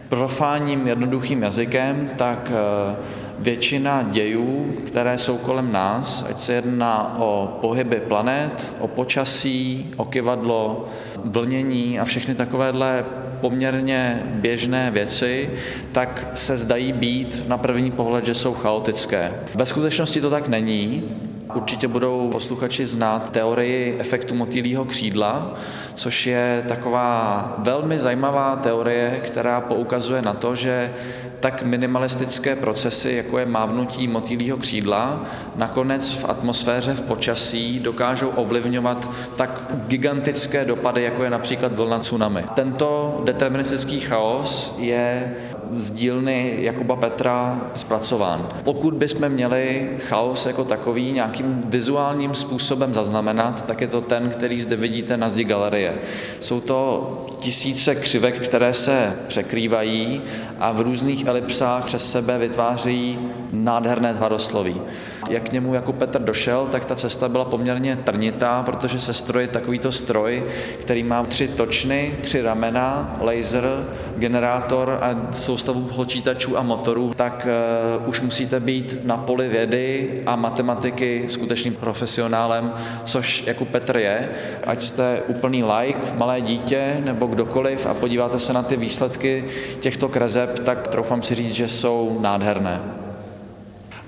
profáním 0.09 0.87
jednoduchým 0.87 1.43
jazykem, 1.43 2.09
tak 2.15 2.51
eh, 2.51 2.95
většina 3.39 4.03
dějů, 4.03 4.65
které 4.85 5.17
jsou 5.17 5.37
kolem 5.37 5.71
nás, 5.71 6.25
ať 6.29 6.39
se 6.39 6.53
jedná 6.53 7.15
o 7.19 7.57
pohyby 7.61 7.99
planet, 8.07 8.73
o 8.79 8.87
počasí, 8.87 9.87
o 9.97 10.05
kivadlo, 10.05 10.85
vlnění 11.25 11.99
a 11.99 12.05
všechny 12.05 12.35
takovéhle 12.35 13.05
poměrně 13.41 14.23
běžné 14.25 14.91
věci, 14.91 15.49
tak 15.91 16.27
se 16.33 16.57
zdají 16.57 16.93
být 16.93 17.43
na 17.47 17.57
první 17.57 17.91
pohled, 17.91 18.25
že 18.25 18.33
jsou 18.33 18.53
chaotické. 18.53 19.33
Ve 19.55 19.65
skutečnosti 19.65 20.21
to 20.21 20.29
tak 20.29 20.47
není. 20.47 21.03
Určitě 21.55 21.87
budou 21.87 22.29
posluchači 22.31 22.85
znát 22.85 23.31
teorii 23.31 23.95
efektu 23.99 24.35
motýlího 24.35 24.85
křídla, 24.85 25.53
což 25.97 26.27
je 26.27 26.63
taková 26.67 27.53
velmi 27.57 27.99
zajímavá 27.99 28.55
teorie, 28.55 29.21
která 29.25 29.61
poukazuje 29.61 30.21
na 30.21 30.33
to, 30.33 30.55
že 30.55 30.93
tak 31.39 31.63
minimalistické 31.63 32.55
procesy, 32.55 33.13
jako 33.13 33.39
je 33.39 33.45
mávnutí 33.45 34.07
motýlího 34.07 34.57
křídla, 34.57 35.21
nakonec 35.55 36.15
v 36.15 36.29
atmosféře, 36.29 36.93
v 36.93 37.01
počasí 37.01 37.79
dokážou 37.79 38.29
ovlivňovat 38.29 39.09
tak 39.35 39.61
gigantické 39.87 40.65
dopady, 40.65 41.03
jako 41.03 41.23
je 41.23 41.29
například 41.29 41.73
vlna 41.73 41.99
tsunami. 41.99 42.43
Tento 42.53 43.21
deterministický 43.25 43.99
chaos 43.99 44.75
je 44.79 45.35
z 45.75 45.91
dílny 45.91 46.55
Jakuba 46.59 46.95
Petra 46.95 47.61
zpracován. 47.73 48.47
Pokud 48.63 48.93
bychom 48.93 49.29
měli 49.29 49.89
chaos 49.99 50.45
jako 50.45 50.63
takový 50.63 51.11
nějakým 51.11 51.63
vizuálním 51.65 52.35
způsobem 52.35 52.93
zaznamenat, 52.93 53.65
tak 53.65 53.81
je 53.81 53.87
to 53.87 54.01
ten, 54.01 54.29
který 54.29 54.61
zde 54.61 54.75
vidíte 54.75 55.17
na 55.17 55.29
zdi 55.29 55.43
galerie. 55.43 55.95
Jsou 56.39 56.61
to 56.61 57.11
tisíce 57.39 57.95
křivek, 57.95 58.41
které 58.41 58.73
se 58.73 59.13
překrývají 59.27 60.21
a 60.59 60.71
v 60.71 60.81
různých 60.81 61.25
elipsách 61.25 61.85
přes 61.85 62.11
sebe 62.11 62.37
vytvářejí 62.37 63.19
nádherné 63.53 64.13
tvarosloví 64.13 64.81
jak 65.29 65.49
k 65.49 65.51
němu 65.51 65.73
jako 65.73 65.93
Petr 65.93 66.21
došel, 66.21 66.67
tak 66.71 66.85
ta 66.85 66.95
cesta 66.95 67.29
byla 67.29 67.45
poměrně 67.45 67.95
trnitá, 67.95 68.63
protože 68.63 68.99
se 68.99 69.13
stroj 69.13 69.47
takovýto 69.47 69.91
stroj, 69.91 70.43
který 70.79 71.03
má 71.03 71.23
tři 71.23 71.47
točny, 71.47 72.15
tři 72.21 72.41
ramena, 72.41 73.17
laser, 73.21 73.63
generátor 74.17 74.97
a 75.01 75.15
soustavu 75.31 75.81
počítačů 75.81 76.57
a 76.57 76.61
motorů, 76.61 77.13
tak 77.15 77.47
uh, 77.99 78.09
už 78.09 78.21
musíte 78.21 78.59
být 78.59 78.97
na 79.03 79.17
poli 79.17 79.49
vědy 79.49 80.09
a 80.25 80.35
matematiky 80.35 81.25
skutečným 81.27 81.73
profesionálem, 81.75 82.73
což 83.03 83.43
jako 83.47 83.65
Petr 83.65 83.97
je. 83.97 84.29
Ať 84.67 84.81
jste 84.81 85.21
úplný 85.27 85.63
like, 85.63 85.99
malé 86.15 86.41
dítě 86.41 87.01
nebo 87.05 87.27
kdokoliv 87.27 87.85
a 87.85 87.93
podíváte 87.93 88.39
se 88.39 88.53
na 88.53 88.63
ty 88.63 88.75
výsledky 88.77 89.45
těchto 89.79 90.09
kreseb, 90.09 90.59
tak 90.59 90.87
troufám 90.87 91.23
si 91.23 91.35
říct, 91.35 91.53
že 91.53 91.67
jsou 91.67 92.17
nádherné. 92.21 93.06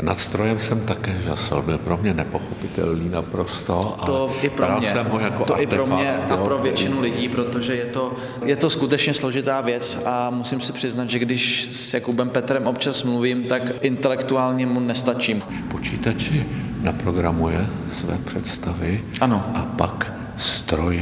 Nad 0.01 0.19
strojem 0.19 0.59
jsem 0.59 0.81
také 0.81 1.21
žasl, 1.23 1.61
byl 1.61 1.77
pro 1.77 1.97
mě 1.97 2.13
nepochopitelný 2.13 3.09
naprosto. 3.09 3.97
To 4.05 4.31
i 4.41 4.49
pro 4.49 4.77
mě, 4.77 4.87
jsem 4.87 5.05
ho 5.05 5.19
jako 5.19 5.45
to 5.45 5.61
i 5.61 5.67
pro 5.67 5.87
mě 5.87 6.15
a 6.17 6.37
pro 6.37 6.57
většinu 6.57 7.01
lidí, 7.01 7.29
protože 7.29 7.75
je 7.75 7.85
to, 7.85 8.13
je 8.45 8.55
to 8.55 8.69
skutečně 8.69 9.13
složitá 9.13 9.61
věc 9.61 9.99
a 10.05 10.29
musím 10.29 10.61
si 10.61 10.73
přiznat, 10.73 11.09
že 11.09 11.19
když 11.19 11.69
s 11.71 11.93
Jakubem 11.93 12.29
Petrem 12.29 12.67
občas 12.67 13.03
mluvím, 13.03 13.43
tak 13.43 13.61
intelektuálně 13.81 14.65
mu 14.65 14.79
nestačím. 14.79 15.41
Počítači 15.71 16.45
naprogramuje 16.81 17.67
své 17.93 18.17
představy 18.25 19.03
ano. 19.21 19.43
a 19.55 19.59
pak 19.77 20.13
stroj 20.37 21.01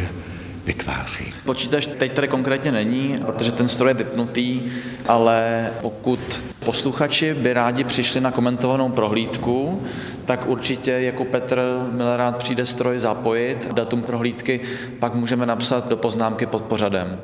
vytváří. 0.68 1.34
Počítač 1.46 1.86
teď 1.86 2.14
tady 2.14 2.28
konkrétně 2.28 2.72
není, 2.72 3.20
protože 3.26 3.52
ten 3.52 3.68
stroj 3.68 3.90
je 3.90 3.94
vypnutý, 3.94 4.62
ale 5.08 5.70
pokud 5.82 6.44
posluchači 6.66 7.34
by 7.34 7.54
rádi 7.54 7.84
přišli 7.84 8.22
na 8.22 8.32
komentovanou 8.32 8.90
prohlídku, 8.90 9.82
tak 10.26 10.48
určitě 10.48 10.92
jako 10.92 11.26
Petr 11.26 11.62
rád 12.16 12.38
přijde 12.38 12.66
stroj 12.66 13.00
zapojit, 13.00 13.74
datum 13.74 14.02
prohlídky, 14.02 14.60
pak 15.00 15.16
můžeme 15.16 15.46
napsat 15.46 15.90
do 15.90 15.98
poznámky 15.98 16.46
pod 16.46 16.64
pořadem. 16.64 17.20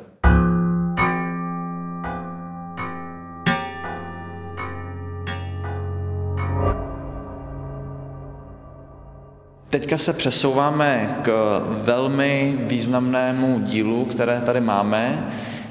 Teďka 9.74 9.98
se 9.98 10.12
přesouváme 10.12 11.18
k 11.22 11.60
velmi 11.84 12.54
významnému 12.58 13.58
dílu, 13.58 14.04
které 14.04 14.40
tady 14.40 14.60
máme. 14.60 15.28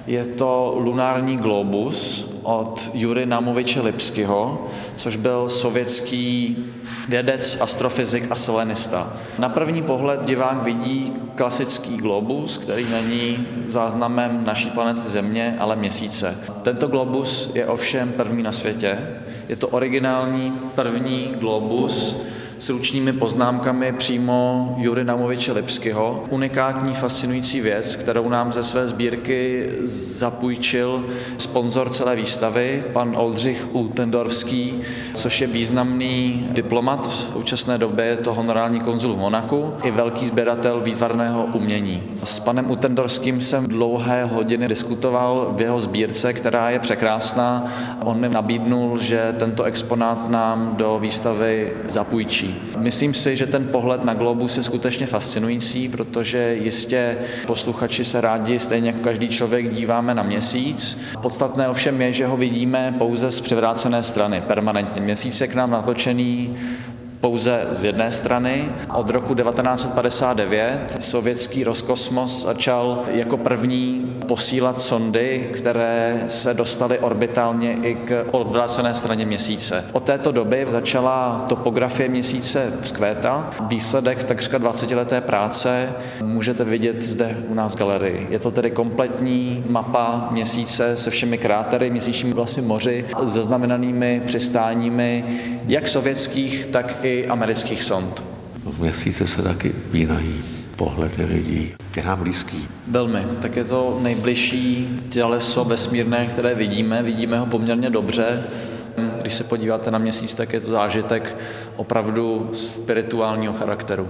Je 0.08 0.26
to 0.26 0.76
lunární 0.78 1.38
globus, 1.38 2.30
od 2.44 2.90
Jury 2.94 3.26
Namoviče 3.26 3.82
Lipskyho, 3.82 4.68
což 4.98 5.16
byl 5.16 5.50
sovětský 5.50 6.58
vědec, 7.10 7.58
astrofyzik 7.62 8.28
a 8.30 8.36
selenista. 8.36 9.14
Na 9.40 9.50
první 9.50 9.82
pohled 9.82 10.26
divák 10.26 10.64
vidí 10.64 11.14
klasický 11.36 11.98
globus, 11.98 12.58
který 12.58 12.90
není 12.92 13.48
záznamem 13.66 14.44
naší 14.46 14.70
planety 14.70 15.10
Země, 15.10 15.56
ale 15.60 15.76
měsíce. 15.76 16.38
Tento 16.62 16.88
globus 16.88 17.52
je 17.56 17.68
ovšem 17.68 18.12
první 18.12 18.44
na 18.44 18.52
světě. 18.52 18.98
Je 19.50 19.56
to 19.56 19.68
originální 19.68 20.54
první 20.76 21.32
globus, 21.40 22.24
s 22.64 22.70
ručními 22.70 23.14
poznámkami 23.14 23.94
přímo 23.94 24.76
Jury 24.78 25.04
Namoviče 25.04 25.52
Lipskyho. 25.52 26.26
Unikátní, 26.30 26.94
fascinující 26.94 27.62
věc, 27.62 27.96
kterou 27.96 28.30
nám 28.30 28.54
ze 28.54 28.64
své 28.64 28.88
sbírky 28.88 29.70
zapůjčil 29.84 31.06
sponzor 31.38 31.90
celé 31.90 32.16
výstavy, 32.16 32.84
pan 32.94 33.14
Oldřich 33.18 33.76
Ultendorfský, 33.76 34.82
což 35.14 35.42
je 35.42 35.48
významný 35.48 36.48
diplomat 36.52 37.08
v 37.08 37.14
současné 37.14 37.78
době, 37.78 38.06
je 38.06 38.18
to 38.18 38.34
honorální 38.34 38.80
konzul 38.80 39.14
v 39.14 39.20
Monaku 39.20 39.74
i 39.84 39.92
velký 39.92 40.26
sběratel 40.28 40.82
výtvarného 40.82 41.46
umění. 41.54 42.04
S 42.24 42.40
panem 42.40 42.70
Ultendorským 42.70 43.42
jsem 43.42 43.68
dlouhé 43.68 44.26
hodiny 44.26 44.68
diskutoval 44.68 45.54
v 45.58 45.62
jeho 45.62 45.80
sbírce, 45.80 46.34
která 46.34 46.70
je 46.70 46.80
překrásná. 46.80 47.74
On 48.04 48.20
mi 48.20 48.30
nabídnul, 48.30 48.98
že 48.98 49.36
tento 49.40 49.64
exponát 49.64 50.30
nám 50.30 50.76
do 50.78 51.00
výstavy 51.00 51.74
zapůjčí. 51.88 52.53
Myslím 52.78 53.14
si, 53.14 53.36
že 53.38 53.48
ten 53.48 53.68
pohled 53.68 54.04
na 54.04 54.14
globus 54.14 54.58
je 54.58 54.64
skutečně 54.64 55.08
fascinující, 55.08 55.90
protože 55.90 56.56
jistě 56.56 57.18
posluchači 57.48 58.06
se 58.06 58.22
rádi, 58.22 58.60
stejně 58.60 58.90
jako 58.90 59.04
každý 59.04 59.30
člověk, 59.30 59.74
díváme 59.74 60.16
na 60.16 60.24
měsíc. 60.24 60.98
Podstatné 61.22 61.70
ovšem 61.70 62.02
je, 62.02 62.14
že 62.14 62.26
ho 62.26 62.38
vidíme 62.38 62.96
pouze 62.98 63.32
z 63.32 63.42
převrácené 63.42 64.04
strany 64.04 64.42
permanentně. 64.48 65.02
Měsíc 65.02 65.42
je 65.42 65.48
k 65.48 65.56
nám 65.56 65.72
natočený 65.72 66.56
pouze 67.24 67.68
z 67.72 67.84
jedné 67.84 68.12
strany. 68.12 68.70
Od 68.94 69.10
roku 69.10 69.36
1959 69.36 70.98
sovětský 71.00 71.64
Roskosmos 71.64 72.46
začal 72.46 73.04
jako 73.12 73.38
první 73.38 74.16
posílat 74.28 74.82
sondy, 74.82 75.50
které 75.54 76.24
se 76.28 76.54
dostaly 76.54 77.00
orbitálně 77.00 77.78
i 77.84 77.96
k 77.96 78.26
odvrácené 78.32 78.96
straně 78.96 79.26
měsíce. 79.26 79.86
Od 79.92 80.04
této 80.04 80.32
doby 80.32 80.66
začala 80.70 81.46
topografie 81.50 82.10
měsíce 82.10 82.74
vzkvétat. 82.82 83.56
Výsledek 83.68 84.24
takřka 84.24 84.60
20-leté 84.60 85.22
práce 85.22 85.90
můžete 86.24 86.64
vidět 86.64 87.02
zde 87.02 87.38
u 87.48 87.54
nás 87.54 87.74
v 87.74 87.78
galerii. 87.78 88.28
Je 88.30 88.40
to 88.40 88.52
tedy 88.52 88.72
kompletní 88.72 89.64
mapa 89.70 90.28
měsíce 90.32 90.98
se 90.98 91.10
všemi 91.10 91.38
krátery, 91.38 91.90
měsíčními 91.90 92.34
vlastně 92.34 92.62
moři, 92.62 93.06
zaznamenanými 93.22 94.22
přistáními 94.26 95.24
jak 95.68 95.90
sovětských, 95.90 96.66
tak 96.66 96.98
i 97.04 97.13
amerických 97.22 97.84
sond. 97.84 98.24
V 98.64 98.82
měsíce 98.82 99.28
se 99.28 99.42
taky 99.42 99.72
upínají 99.72 100.42
pohledy 100.76 101.26
lidí. 101.26 101.74
Je 101.96 102.04
nám 102.04 102.20
blízký. 102.20 102.68
Velmi. 102.88 103.20
Tak 103.42 103.56
je 103.56 103.64
to 103.64 104.00
nejbližší 104.02 104.90
těleso 105.10 105.66
vesmírné, 105.66 106.26
které 106.26 106.56
vidíme. 106.56 107.04
Vidíme 107.04 107.40
ho 107.40 107.46
poměrně 107.46 107.90
dobře. 107.90 108.44
Když 109.22 109.34
se 109.34 109.44
podíváte 109.44 109.92
na 109.92 109.98
měsíc, 109.98 110.36
tak 110.36 110.54
je 110.54 110.60
to 110.60 110.72
zážitek 110.72 111.38
opravdu 111.76 112.52
spirituálního 112.54 113.54
charakteru. 113.54 114.10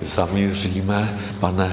Zamíříme, 0.00 1.18
pane 1.40 1.72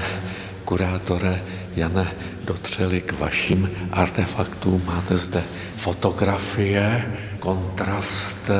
kurátore 0.64 1.42
Jane, 1.76 2.06
dotřeli 2.44 3.00
k 3.00 3.20
vašim 3.20 3.70
artefaktům. 3.92 4.82
Máte 4.86 5.18
zde 5.18 5.42
fotografie, 5.76 7.04
kontrast, 7.40 8.50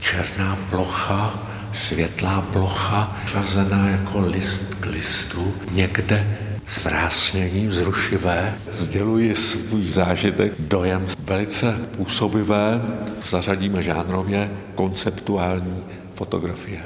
černá 0.00 0.58
plocha, 0.70 1.34
světlá 1.74 2.40
plocha, 2.52 3.16
řazená 3.26 3.88
jako 3.88 4.20
list 4.20 4.74
k 4.74 4.86
listu, 4.86 5.54
někde 5.72 6.36
zvrásnění, 6.68 7.66
vzrušivé. 7.66 8.54
Sděluji 8.70 9.34
svůj 9.34 9.90
zážitek, 9.90 10.52
dojem 10.58 11.06
velice 11.18 11.78
působivé, 11.96 12.82
zařadíme 13.24 13.82
žánrově 13.82 14.50
konceptuální 14.74 15.84
fotografie. 16.14 16.82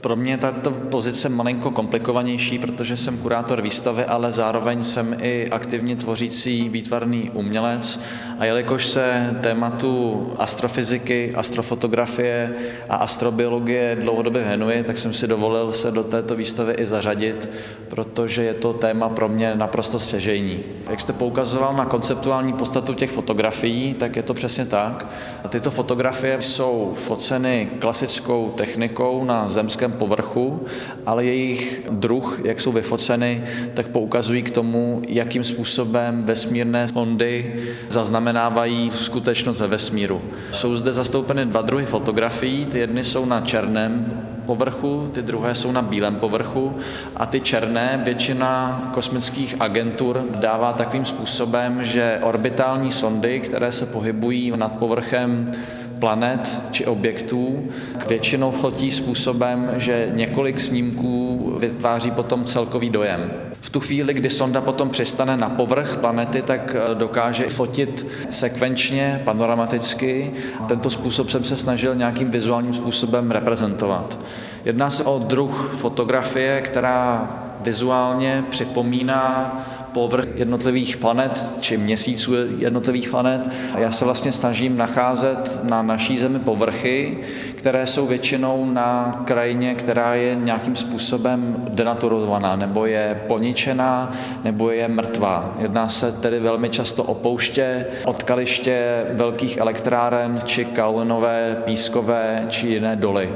Pro 0.00 0.16
mě 0.16 0.32
je 0.32 0.36
tato 0.36 0.70
pozice 0.70 1.28
malinko 1.28 1.70
komplikovanější, 1.70 2.58
protože 2.58 2.96
jsem 2.96 3.18
kurátor 3.18 3.62
výstavy, 3.62 4.04
ale 4.04 4.32
zároveň 4.32 4.82
jsem 4.82 5.16
i 5.20 5.48
aktivně 5.50 5.96
tvořící 5.96 6.68
výtvarný 6.68 7.30
umělec 7.30 8.00
a 8.38 8.44
jelikož 8.44 8.86
se 8.86 9.36
tématu 9.40 10.32
astrofyziky, 10.38 11.34
astrofotografie 11.34 12.54
a 12.88 12.96
astrobiologie 12.96 13.96
dlouhodobě 14.00 14.44
věnuji, 14.44 14.82
tak 14.82 14.98
jsem 14.98 15.12
si 15.12 15.26
dovolil 15.26 15.72
se 15.72 15.90
do 15.90 16.04
této 16.04 16.36
výstavy 16.36 16.72
i 16.72 16.86
zařadit, 16.86 17.48
protože 17.88 18.42
je 18.42 18.54
to 18.54 18.72
téma 18.72 19.08
pro 19.08 19.28
mě 19.28 19.54
naprosto 19.54 20.00
stěžejní. 20.00 20.60
Jak 20.90 21.00
jste 21.00 21.12
poukazoval 21.12 21.74
na 21.76 21.84
konceptuální 21.84 22.52
podstatu 22.52 22.94
těch 22.94 23.10
fotografií, 23.10 23.94
tak 23.94 24.16
je 24.16 24.22
to 24.22 24.34
přesně 24.34 24.66
tak. 24.66 25.06
Tyto 25.48 25.70
fotografie 25.70 26.42
jsou 26.42 26.94
foceny 26.96 27.68
klasickou 27.78 28.52
technikou 28.56 29.24
na 29.24 29.48
zemském 29.86 29.98
povrchu, 29.98 30.60
ale 31.06 31.24
jejich 31.24 31.82
druh, 31.90 32.40
jak 32.44 32.60
jsou 32.60 32.72
vyfoceny, 32.72 33.42
tak 33.74 33.86
poukazují 33.86 34.42
k 34.42 34.50
tomu, 34.50 35.02
jakým 35.08 35.44
způsobem 35.44 36.20
vesmírné 36.24 36.88
sondy 36.88 37.54
zaznamenávají 37.88 38.90
skutečnost 38.90 39.60
ve 39.60 39.66
vesmíru. 39.66 40.22
Jsou 40.52 40.76
zde 40.76 40.92
zastoupeny 40.92 41.46
dva 41.46 41.62
druhy 41.62 41.86
fotografií, 41.86 42.66
ty 42.66 42.78
jedny 42.78 43.04
jsou 43.04 43.24
na 43.24 43.40
černém 43.40 44.06
povrchu, 44.46 45.10
ty 45.14 45.22
druhé 45.22 45.54
jsou 45.54 45.72
na 45.72 45.82
bílém 45.82 46.16
povrchu 46.16 46.74
a 47.16 47.26
ty 47.26 47.40
černé 47.40 48.00
většina 48.04 48.80
kosmických 48.94 49.56
agentur 49.60 50.22
dává 50.40 50.72
takovým 50.72 51.04
způsobem, 51.04 51.84
že 51.84 52.18
orbitální 52.22 52.92
sondy, 52.92 53.40
které 53.40 53.72
se 53.72 53.86
pohybují 53.86 54.52
nad 54.56 54.78
povrchem 54.78 55.52
planet 55.98 56.62
či 56.70 56.86
objektů 56.86 57.68
většinou 58.08 58.52
chotí 58.52 58.90
způsobem, 58.90 59.70
že 59.76 60.08
několik 60.14 60.60
snímků 60.60 61.52
vytváří 61.58 62.10
potom 62.10 62.44
celkový 62.44 62.90
dojem. 62.90 63.30
V 63.60 63.70
tu 63.70 63.80
chvíli, 63.80 64.14
kdy 64.14 64.30
sonda 64.30 64.60
potom 64.60 64.90
přistane 64.90 65.36
na 65.36 65.48
povrch 65.48 65.96
planety, 65.96 66.42
tak 66.42 66.76
eh, 66.78 66.94
dokáže 66.94 67.48
fotit 67.48 68.06
sekvenčně, 68.30 69.20
panoramaticky. 69.24 70.32
Tento 70.68 70.90
způsob 70.90 71.30
jsem 71.30 71.44
se 71.44 71.56
snažil 71.56 71.94
nějakým 71.94 72.30
vizuálním 72.30 72.74
způsobem 72.74 73.30
reprezentovat. 73.30 74.18
Jedná 74.64 74.90
se 74.90 75.04
o 75.04 75.18
druh 75.18 75.74
fotografie, 75.78 76.60
která 76.60 77.30
vizuálně 77.60 78.44
připomíná 78.50 79.52
povrch 79.96 80.28
jednotlivých 80.36 80.96
planet 80.96 81.44
či 81.60 81.76
měsíců 81.76 82.34
jednotlivých 82.58 83.10
planet. 83.10 83.48
Já 83.78 83.90
se 83.90 84.04
vlastně 84.04 84.32
snažím 84.32 84.76
nacházet 84.76 85.58
na 85.62 85.82
naší 85.82 86.18
Zemi 86.18 86.38
povrchy, 86.38 87.18
které 87.54 87.86
jsou 87.86 88.06
většinou 88.06 88.64
na 88.64 89.22
krajině, 89.24 89.74
která 89.74 90.14
je 90.14 90.34
nějakým 90.34 90.76
způsobem 90.76 91.56
denaturovaná, 91.68 92.56
nebo 92.56 92.86
je 92.86 93.20
poničená, 93.26 94.12
nebo 94.44 94.70
je 94.70 94.88
mrtvá. 94.88 95.54
Jedná 95.58 95.88
se 95.88 96.12
tedy 96.12 96.40
velmi 96.40 96.70
často 96.70 97.02
o 97.02 97.14
pouště, 97.14 97.86
odkaliště 98.04 99.04
velkých 99.12 99.56
elektráren, 99.56 100.40
či 100.44 100.64
kalinové, 100.64 101.56
pískové, 101.64 102.46
či 102.48 102.66
jiné 102.66 102.96
doly. 102.96 103.30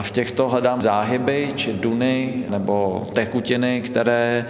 A 0.00 0.02
v 0.02 0.10
těchto 0.10 0.48
hledám 0.48 0.80
záhyby, 0.80 1.52
či 1.56 1.72
duny, 1.72 2.34
nebo 2.50 3.06
tekutiny, 3.12 3.82
které 3.84 4.46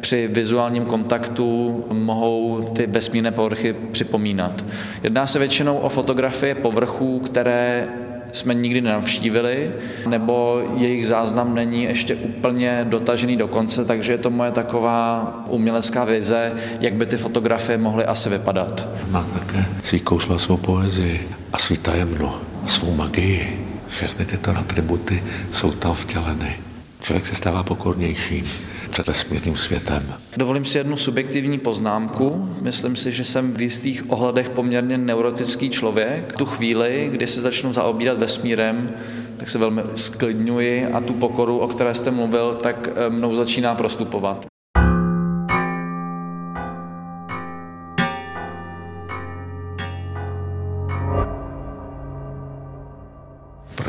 při 0.00 0.28
vizuálním 0.28 0.84
kontaktu 0.84 1.84
mohou 1.92 2.62
ty 2.76 2.86
vesmírné 2.86 3.30
povrchy 3.32 3.74
připomínat. 3.92 4.64
Jedná 5.02 5.26
se 5.26 5.38
většinou 5.38 5.76
o 5.76 5.88
fotografie 5.88 6.54
povrchů, 6.54 7.18
které 7.18 7.88
jsme 8.32 8.54
nikdy 8.54 8.80
nenavštívili, 8.80 9.70
nebo 10.08 10.62
jejich 10.76 11.06
záznam 11.06 11.54
není 11.54 11.82
ještě 11.82 12.14
úplně 12.14 12.86
dotažený 12.88 13.36
do 13.36 13.48
konce, 13.48 13.84
takže 13.84 14.12
je 14.12 14.18
to 14.18 14.30
moje 14.30 14.50
taková 14.50 15.34
umělecká 15.48 16.04
vize, 16.04 16.52
jak 16.80 16.94
by 16.94 17.06
ty 17.06 17.16
fotografie 17.16 17.78
mohly 17.78 18.04
asi 18.04 18.28
vypadat. 18.28 18.88
Má 19.10 19.26
také 19.34 19.64
svý 19.82 20.00
kousla, 20.00 20.38
svou 20.38 20.56
poezii 20.56 21.28
a 21.52 21.58
svý 21.58 21.76
tajemno, 21.76 22.40
svou 22.66 22.94
magii. 22.94 23.65
Všechny 23.88 24.24
tyto 24.24 24.50
atributy 24.50 25.22
jsou 25.52 25.72
tam 25.72 25.94
vtěleny. 25.94 26.56
Člověk 27.02 27.26
se 27.26 27.34
stává 27.34 27.62
pokornějším 27.62 28.44
před 28.90 29.06
vesmírným 29.06 29.56
světem. 29.56 30.14
Dovolím 30.36 30.64
si 30.64 30.78
jednu 30.78 30.96
subjektivní 30.96 31.58
poznámku. 31.58 32.56
Myslím 32.62 32.96
si, 32.96 33.12
že 33.12 33.24
jsem 33.24 33.52
v 33.52 33.62
jistých 33.62 34.10
ohledech 34.10 34.50
poměrně 34.50 34.98
neurotický 34.98 35.70
člověk. 35.70 36.32
Tu 36.36 36.46
chvíli, 36.46 37.08
kdy 37.12 37.26
se 37.26 37.40
začnu 37.40 37.72
zaobírat 37.72 38.18
vesmírem, 38.18 38.90
tak 39.36 39.50
se 39.50 39.58
velmi 39.58 39.82
sklidňuji 39.94 40.86
a 40.86 41.00
tu 41.00 41.12
pokoru, 41.12 41.58
o 41.58 41.68
které 41.68 41.94
jste 41.94 42.10
mluvil, 42.10 42.54
tak 42.54 42.88
eh, 42.88 43.10
mnou 43.10 43.36
začíná 43.36 43.74
prostupovat. 43.74 44.46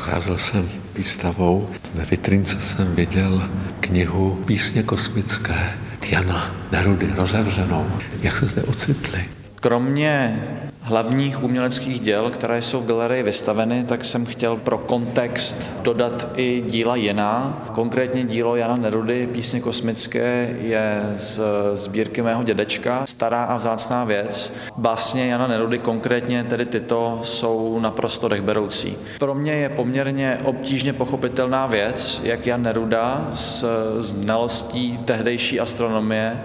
Procházel 0.07 0.37
jsem 0.37 0.69
výstavou, 0.95 1.69
ve 1.93 2.05
vitrince 2.05 2.61
jsem 2.61 2.95
viděl 2.95 3.49
knihu 3.79 4.43
Písně 4.45 4.83
kosmické 4.83 5.73
Jana 6.09 6.55
Nerudy 6.71 7.07
rozevřenou. 7.15 7.87
Jak 8.21 8.37
se 8.37 8.45
zde 8.45 8.63
ocitli? 8.63 9.25
Kromě 9.61 10.43
hlavních 10.81 11.43
uměleckých 11.43 11.99
děl, 11.99 12.29
které 12.29 12.61
jsou 12.61 12.81
v 12.81 12.85
galerii 12.85 13.23
vystaveny, 13.23 13.83
tak 13.87 14.05
jsem 14.05 14.25
chtěl 14.25 14.55
pro 14.55 14.77
kontext 14.77 15.73
dodat 15.81 16.27
i 16.35 16.63
díla 16.67 16.95
jiná. 16.95 17.63
Konkrétně 17.71 18.23
dílo 18.23 18.55
Jana 18.55 18.75
Nerudy, 18.75 19.27
Písně 19.27 19.59
kosmické, 19.59 20.55
je 20.61 21.03
z 21.15 21.41
sbírky 21.73 22.21
mého 22.21 22.43
dědečka, 22.43 23.05
stará 23.05 23.43
a 23.43 23.57
vzácná 23.57 24.03
věc. 24.03 24.53
Básně 24.77 25.27
Jana 25.27 25.47
Nerudy, 25.47 25.77
konkrétně 25.77 26.43
tedy 26.43 26.65
tyto, 26.65 27.21
jsou 27.23 27.79
naprosto 27.79 28.27
dechberoucí. 28.27 28.97
Pro 29.19 29.35
mě 29.35 29.53
je 29.53 29.69
poměrně 29.69 30.39
obtížně 30.43 30.93
pochopitelná 30.93 31.67
věc, 31.67 32.21
jak 32.23 32.47
Jan 32.47 32.63
Neruda 32.63 33.29
s 33.33 33.65
znalostí 33.99 34.97
tehdejší 34.97 35.59
astronomie 35.59 36.37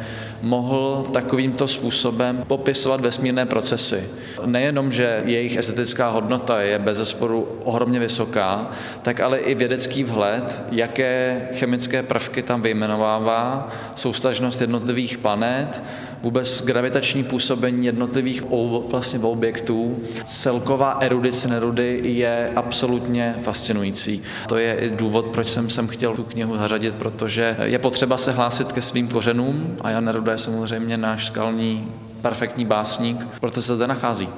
mohl 0.42 1.04
takovýmto 1.12 1.68
způsobem 1.68 2.44
popisovat 2.48 3.00
vesmírné 3.00 3.46
procesy. 3.46 4.04
Nejenom, 4.46 4.90
že 4.92 5.22
jejich 5.24 5.56
estetická 5.56 6.10
hodnota 6.10 6.60
je 6.60 6.78
bez 6.78 6.96
zesporu 6.96 7.48
ohromně 7.64 7.98
vysoká, 7.98 8.70
tak 9.02 9.20
ale 9.20 9.38
i 9.38 9.54
vědecký 9.54 10.04
vhled, 10.04 10.62
jaké 10.70 11.48
chemické 11.54 12.02
prvky 12.02 12.42
tam 12.42 12.62
vyjmenovává, 12.62 13.68
soustažnost 13.94 14.60
jednotlivých 14.60 15.18
planet, 15.18 15.82
vůbec 16.22 16.64
gravitační 16.64 17.24
působení 17.24 17.86
jednotlivých 17.86 18.44
vlastně 18.90 19.18
objektů, 19.18 19.98
celková 20.24 20.98
erudice 21.00 21.48
Nerudy 21.48 22.00
je 22.04 22.52
absolutně 22.56 23.34
fascinující. 23.42 24.22
To 24.48 24.56
je 24.56 24.74
i 24.74 24.90
důvod, 24.90 25.26
proč 25.26 25.48
jsem 25.48 25.70
sem 25.70 25.88
chtěl 25.88 26.14
tu 26.14 26.22
knihu 26.22 26.56
zařadit, 26.56 26.94
protože 26.94 27.56
je 27.62 27.78
potřeba 27.78 28.18
se 28.18 28.32
hlásit 28.32 28.72
ke 28.72 28.82
svým 28.82 29.08
kořenům 29.08 29.76
a 29.80 29.90
Jan 29.90 30.04
Neruda 30.04 30.32
je 30.32 30.38
samozřejmě 30.38 30.96
náš 30.96 31.26
skalní 31.26 31.88
perfektní 32.22 32.66
básník, 32.66 33.26
proto 33.40 33.62
se 33.62 33.76
zde 33.76 33.86
nachází. 33.86 34.28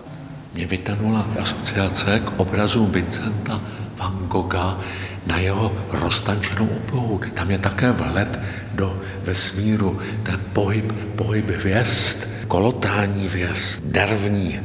Mě 0.54 0.66
vytanula 0.66 1.26
asociace 1.40 2.20
k 2.24 2.40
obrazům 2.40 2.90
Vincenta 2.90 3.60
van 3.96 4.26
Gogha 4.28 4.80
na 5.26 5.38
jeho 5.38 5.72
roztančenou 5.92 6.68
oblohu. 6.68 7.20
Tam 7.34 7.50
je 7.50 7.58
také 7.58 7.92
vhled 7.92 8.40
do 8.74 9.02
vesmíru, 9.22 10.00
ten 10.22 10.40
pohyb, 10.52 10.92
pohyb 11.16 11.50
hvězd, 11.50 12.28
kolotání 12.48 13.28
hvězd, 13.28 13.94
nervní, 13.94 14.60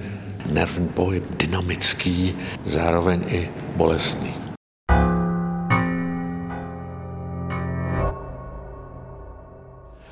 nervní 0.52 0.88
pohyb, 0.88 1.24
dynamický, 1.38 2.36
zároveň 2.65 3.24
i 3.28 3.50
bolestný. 3.76 4.34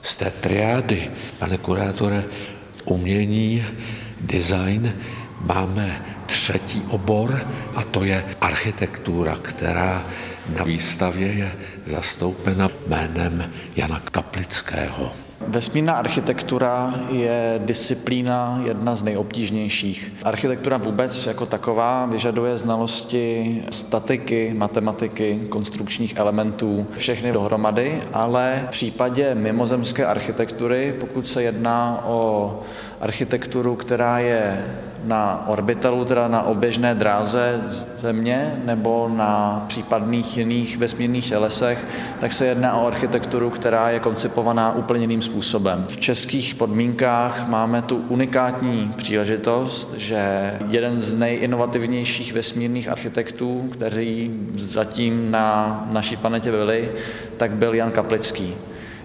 Z 0.02 0.16
té 0.16 0.32
triády, 0.32 1.12
pane 1.40 1.58
kurátore, 1.58 2.24
umění, 2.86 3.66
design, 4.22 4.94
máme 5.42 6.17
třetí 6.28 6.84
obor 6.90 7.48
a 7.76 7.84
to 7.84 8.04
je 8.04 8.26
architektura, 8.42 9.38
která 9.42 10.04
na 10.58 10.64
výstavě 10.64 11.28
je 11.28 11.52
zastoupena 11.86 12.70
jménem 12.88 13.52
Jana 13.76 14.02
Kaplického. 14.12 15.12
Vesmírná 15.48 15.94
architektura 15.94 16.94
je 17.12 17.62
disciplína 17.66 18.62
jedna 18.66 18.96
z 18.96 19.04
nejobtížnějších. 19.04 20.14
Architektura 20.24 20.78
vůbec 20.78 21.26
jako 21.26 21.46
taková 21.46 22.06
vyžaduje 22.06 22.58
znalosti 22.58 23.62
statiky, 23.70 24.54
matematiky, 24.58 25.40
konstrukčních 25.50 26.18
elementů, 26.18 26.88
všechny 26.98 27.32
dohromady, 27.32 28.02
ale 28.14 28.64
v 28.68 28.70
případě 28.70 29.36
mimozemské 29.36 30.06
architektury, 30.06 30.96
pokud 31.00 31.28
se 31.28 31.44
jedná 31.44 32.04
o 32.06 32.60
architekturu, 33.02 33.76
která 33.76 34.20
je 34.20 34.66
na 35.04 35.48
orbitalu, 35.48 36.06
teda 36.06 36.28
na 36.28 36.42
oběžné 36.42 36.96
dráze 36.96 37.62
Země 37.98 38.62
nebo 38.66 39.10
na 39.16 39.66
případných 39.68 40.38
jiných 40.38 40.78
vesmírných 40.78 41.30
tělesech, 41.30 41.88
tak 42.20 42.34
se 42.34 42.46
jedná 42.46 42.78
o 42.78 42.88
architekturu, 42.88 43.50
která 43.50 43.90
je 43.90 44.00
koncipovaná 44.00 44.76
úplně 44.76 45.02
jiným 45.02 45.22
způsobem. 45.22 45.86
V 45.88 45.98
českých 45.98 46.56
podmínkách 46.56 47.48
máme 47.48 47.82
tu 47.82 47.96
unikátní 48.10 48.94
příležitost, 48.98 49.94
že 49.98 50.54
jeden 50.70 51.02
z 51.02 51.14
nejinovativnějších 51.14 52.34
vesmírných 52.34 52.90
architektů, 52.90 53.70
kteří 53.72 54.32
zatím 54.56 55.32
na 55.32 55.88
naší 55.92 56.16
planetě 56.16 56.52
byli, 56.52 56.92
tak 57.38 57.52
byl 57.52 57.74
Jan 57.74 57.92
Kaplický. 57.92 58.56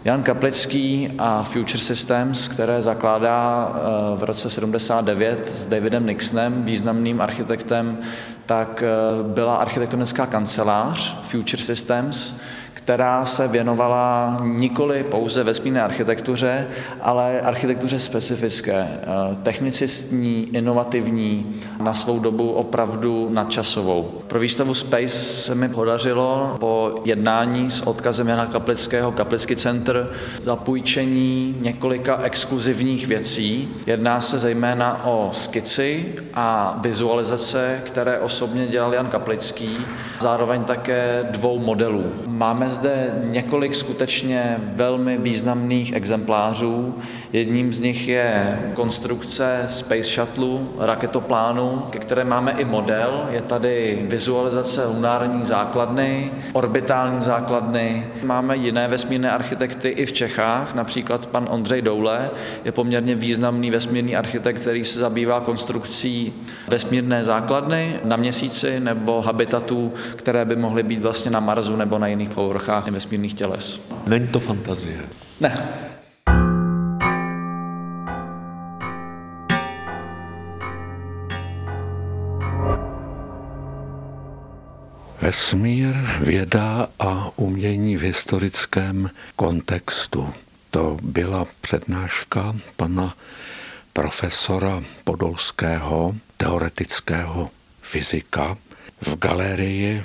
Jan 0.04 0.22
Kaplický 0.22 1.10
a 1.18 1.42
Future 1.42 1.82
Systems, 1.82 2.48
které 2.48 2.82
zakládá 2.82 3.72
eh, 3.74 4.16
v 4.16 4.24
roce 4.24 4.50
79 4.50 5.48
s 5.48 5.66
Davidem 5.66 6.06
Nixonem, 6.06 6.62
významným 6.62 7.20
architektem, 7.20 7.98
tak 8.46 8.82
eh, 8.86 9.32
byla 9.34 9.56
architektonická 9.56 10.26
kancelář 10.26 11.16
Future 11.22 11.62
Systems, 11.62 12.34
která 12.74 13.26
se 13.26 13.48
věnovala 13.48 14.38
nikoli 14.44 15.04
pouze 15.04 15.42
vesmírné 15.42 15.82
architektuře, 15.82 16.66
ale 17.00 17.40
architektuře 17.40 17.98
specifické, 17.98 18.74
eh, 18.74 19.06
technicistní, 19.42 20.48
inovativní, 20.56 21.60
na 21.84 21.94
svou 21.94 22.18
dobu 22.18 22.50
opravdu 22.50 23.28
nadčasovou. 23.32 24.10
Pro 24.26 24.40
výstavu 24.40 24.74
Space 24.74 25.08
se 25.08 25.54
mi 25.54 25.68
podařilo 25.68 26.56
po 26.60 27.00
jednání 27.04 27.70
s 27.70 27.80
odkazem 27.80 28.28
Jana 28.28 28.46
Kaplického 28.46 29.12
Kaplický 29.12 29.56
center 29.56 30.10
zapůjčení 30.38 31.56
několika 31.60 32.20
exkluzivních 32.22 33.06
věcí. 33.06 33.68
Jedná 33.86 34.20
se 34.20 34.38
zejména 34.38 35.04
o 35.04 35.30
skici 35.32 36.14
a 36.34 36.78
vizualizace, 36.82 37.80
které 37.84 38.18
osobně 38.18 38.66
dělal 38.66 38.94
Jan 38.94 39.06
Kaplický, 39.06 39.78
zároveň 40.20 40.64
také 40.64 41.28
dvou 41.30 41.58
modelů. 41.58 42.04
Máme 42.26 42.68
zde 42.68 43.14
několik 43.24 43.74
skutečně 43.74 44.56
velmi 44.76 45.18
významných 45.18 45.92
exemplářů. 45.92 46.94
Jedním 47.32 47.72
z 47.72 47.80
nich 47.80 48.08
je 48.08 48.58
konstrukce 48.74 49.66
Space 49.68 50.02
Shuttle, 50.02 50.58
raketoplánu, 50.78 51.82
ke 51.90 51.98
které 51.98 52.24
máme 52.24 52.52
i 52.52 52.64
model. 52.64 53.26
Je 53.30 53.42
tady 53.42 53.98
vizualizace 54.08 54.86
lunární 54.86 55.44
základny, 55.44 56.30
orbitální 56.52 57.22
základny. 57.22 58.06
Máme 58.24 58.56
jiné 58.56 58.88
vesmírné 58.88 59.30
architekty 59.30 59.88
i 59.88 60.06
v 60.06 60.12
Čechách, 60.12 60.74
například 60.74 61.26
pan 61.26 61.46
Ondřej 61.50 61.82
Doule 61.82 62.30
je 62.64 62.72
poměrně 62.72 63.14
významný 63.14 63.70
vesmírný 63.70 64.16
architekt, 64.16 64.60
který 64.60 64.84
se 64.84 64.98
zabývá 64.98 65.40
konstrukcí 65.40 66.32
vesmírné 66.68 67.24
základny 67.24 67.96
na 68.04 68.16
měsíci 68.16 68.80
nebo 68.80 69.20
habitatů, 69.20 69.92
které 70.16 70.44
by 70.44 70.56
mohly 70.56 70.82
být 70.82 71.02
vlastně 71.02 71.30
na 71.30 71.40
Marsu 71.40 71.76
nebo 71.76 71.98
na 71.98 72.06
jiných 72.06 72.30
povrchách 72.30 72.88
vesmírných 72.88 73.34
těles. 73.34 73.80
Není 74.06 74.28
to 74.28 74.40
fantazie. 74.40 74.96
Ne. 75.40 75.68
Vesmír, 85.22 85.94
věda 86.20 86.88
a 86.98 87.30
umění 87.36 87.96
v 87.96 88.00
historickém 88.00 89.10
kontextu. 89.36 90.34
To 90.70 90.96
byla 91.02 91.46
přednáška 91.60 92.56
pana 92.76 93.14
profesora 93.92 94.82
Podolského, 95.04 96.14
teoretického 96.36 97.50
fyzika, 97.82 98.56
v 99.00 99.16
galerii 99.16 100.04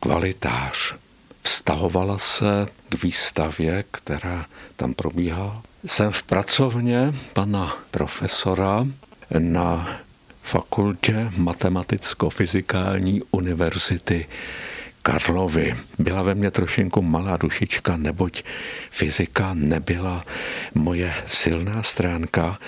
Kvalitář. 0.00 0.94
Vztahovala 1.42 2.18
se 2.18 2.66
k 2.88 3.02
výstavě, 3.02 3.84
která 3.90 4.46
tam 4.76 4.94
probíhá. 4.94 5.62
Jsem 5.86 6.12
v 6.12 6.22
pracovně 6.22 7.14
pana 7.32 7.76
profesora 7.90 8.86
na 9.38 10.00
fakultě 10.44 11.30
Matematicko-fyzikální 11.36 13.22
univerzity 13.30 14.26
Karlovy. 15.02 15.76
Byla 15.98 16.22
ve 16.22 16.34
mně 16.34 16.50
trošinku 16.50 17.02
malá 17.02 17.36
dušička, 17.36 17.96
neboť 17.96 18.42
fyzika 18.90 19.54
nebyla 19.54 20.24
moje 20.74 21.14
silná 21.26 21.82
stránka, 21.82 22.58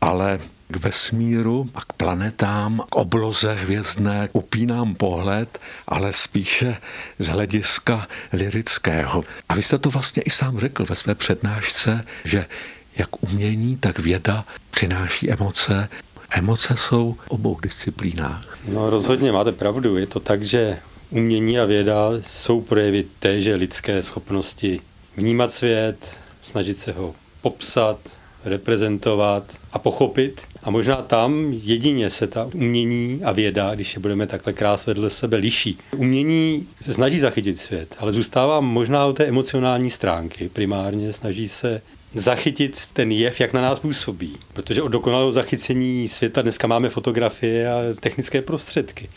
ale 0.00 0.38
k 0.68 0.76
vesmíru 0.76 1.70
a 1.74 1.80
k 1.80 1.92
planetám, 1.92 2.80
k 2.90 2.96
obloze 2.96 3.54
hvězdné 3.54 4.28
upínám 4.32 4.94
pohled, 4.94 5.58
ale 5.88 6.12
spíše 6.12 6.76
z 7.18 7.26
hlediska 7.26 8.06
lirického. 8.32 9.24
A 9.48 9.54
vy 9.54 9.62
jste 9.62 9.78
to 9.78 9.90
vlastně 9.90 10.22
i 10.22 10.30
sám 10.30 10.58
řekl 10.58 10.84
ve 10.84 10.96
své 10.96 11.14
přednášce, 11.14 12.04
že 12.24 12.46
jak 12.96 13.22
umění, 13.22 13.76
tak 13.76 13.98
věda 13.98 14.44
přináší 14.70 15.30
emoce. 15.30 15.88
Emoce 16.30 16.74
jsou 16.76 17.12
v 17.12 17.30
obou 17.30 17.60
disciplínách. 17.62 18.58
No 18.68 18.90
rozhodně 18.90 19.32
máte 19.32 19.52
pravdu. 19.52 19.96
Je 19.96 20.06
to 20.06 20.20
tak, 20.20 20.42
že 20.42 20.78
Umění 21.10 21.58
a 21.58 21.64
věda 21.64 22.10
jsou 22.26 22.60
projevy 22.60 23.04
téže 23.18 23.54
lidské 23.54 24.02
schopnosti 24.02 24.80
vnímat 25.16 25.52
svět, 25.52 25.96
snažit 26.42 26.78
se 26.78 26.92
ho 26.92 27.14
popsat, 27.42 27.98
reprezentovat 28.44 29.44
a 29.72 29.78
pochopit. 29.78 30.40
A 30.62 30.70
možná 30.70 30.96
tam 30.96 31.52
jedině 31.52 32.10
se 32.10 32.26
ta 32.26 32.48
umění 32.54 33.20
a 33.24 33.32
věda, 33.32 33.74
když 33.74 33.94
je 33.94 34.00
budeme 34.00 34.26
takhle 34.26 34.52
krás 34.52 34.86
vedle 34.86 35.10
sebe, 35.10 35.36
liší. 35.36 35.78
Umění 35.96 36.66
se 36.82 36.94
snaží 36.94 37.20
zachytit 37.20 37.60
svět, 37.60 37.96
ale 37.98 38.12
zůstává 38.12 38.60
možná 38.60 39.06
o 39.06 39.12
té 39.12 39.24
emocionální 39.24 39.90
stránky. 39.90 40.48
Primárně 40.48 41.12
snaží 41.12 41.48
se 41.48 41.82
zachytit 42.14 42.80
ten 42.92 43.12
jev, 43.12 43.40
jak 43.40 43.52
na 43.52 43.62
nás 43.62 43.80
působí. 43.80 44.36
Protože 44.52 44.82
od 44.82 44.88
dokonalého 44.88 45.32
zachycení 45.32 46.08
světa 46.08 46.42
dneska 46.42 46.66
máme 46.66 46.88
fotografie 46.88 47.72
a 47.72 47.80
technické 48.00 48.42
prostředky. 48.42 49.08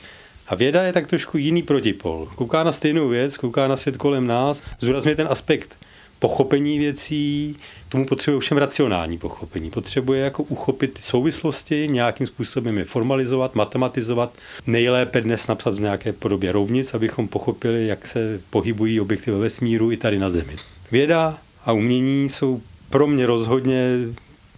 A 0.48 0.56
věda 0.56 0.84
je 0.84 0.94
tak 0.94 1.08
trošku 1.08 1.38
jiný 1.38 1.64
protipol. 1.64 2.28
Kouká 2.36 2.64
na 2.64 2.72
stejnou 2.72 3.08
věc, 3.08 3.38
kouká 3.38 3.68
na 3.68 3.78
svět 3.78 3.98
kolem 3.98 4.28
nás, 4.28 4.64
zúrazňuje 4.80 5.16
ten 5.16 5.28
aspekt 5.30 5.78
pochopení 6.20 6.80
věcí, 6.80 7.56
tomu 7.90 8.06
potřebuje 8.06 8.42
všem 8.42 8.58
racionální 8.58 9.18
pochopení. 9.18 9.70
Potřebuje 9.70 10.22
jako 10.22 10.44
uchopit 10.44 11.00
souvislosti, 11.02 11.88
nějakým 11.88 12.28
způsobem 12.28 12.78
je 12.78 12.86
formalizovat, 12.86 13.56
matematizovat, 13.56 14.34
nejlépe 14.68 15.22
dnes 15.22 15.48
napsat 15.48 15.74
v 15.74 15.82
nějaké 15.82 16.14
podobě 16.14 16.52
rovnic, 16.52 16.94
abychom 16.94 17.28
pochopili, 17.28 17.88
jak 17.88 18.08
se 18.08 18.40
pohybují 18.50 19.00
objekty 19.00 19.32
ve 19.32 19.38
vesmíru 19.38 19.92
i 19.92 19.98
tady 19.98 20.20
na 20.20 20.30
Zemi. 20.30 20.56
Věda 20.92 21.38
a 21.66 21.72
umění 21.72 22.30
jsou 22.30 22.62
pro 22.94 23.08
mě 23.08 23.26
rozhodně 23.26 23.98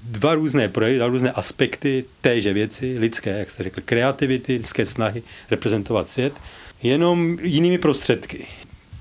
dva 0.03 0.35
různé 0.35 0.69
projevy, 0.69 0.97
dva 0.97 1.07
různé 1.07 1.31
aspekty 1.31 2.05
téže 2.21 2.53
věci, 2.53 2.95
lidské, 2.99 3.39
jak 3.39 3.49
jste 3.49 3.63
řekl, 3.63 3.81
kreativity, 3.85 4.53
lidské 4.53 4.85
snahy 4.85 5.23
reprezentovat 5.51 6.09
svět, 6.09 6.33
jenom 6.83 7.37
jinými 7.41 7.77
prostředky. 7.77 8.45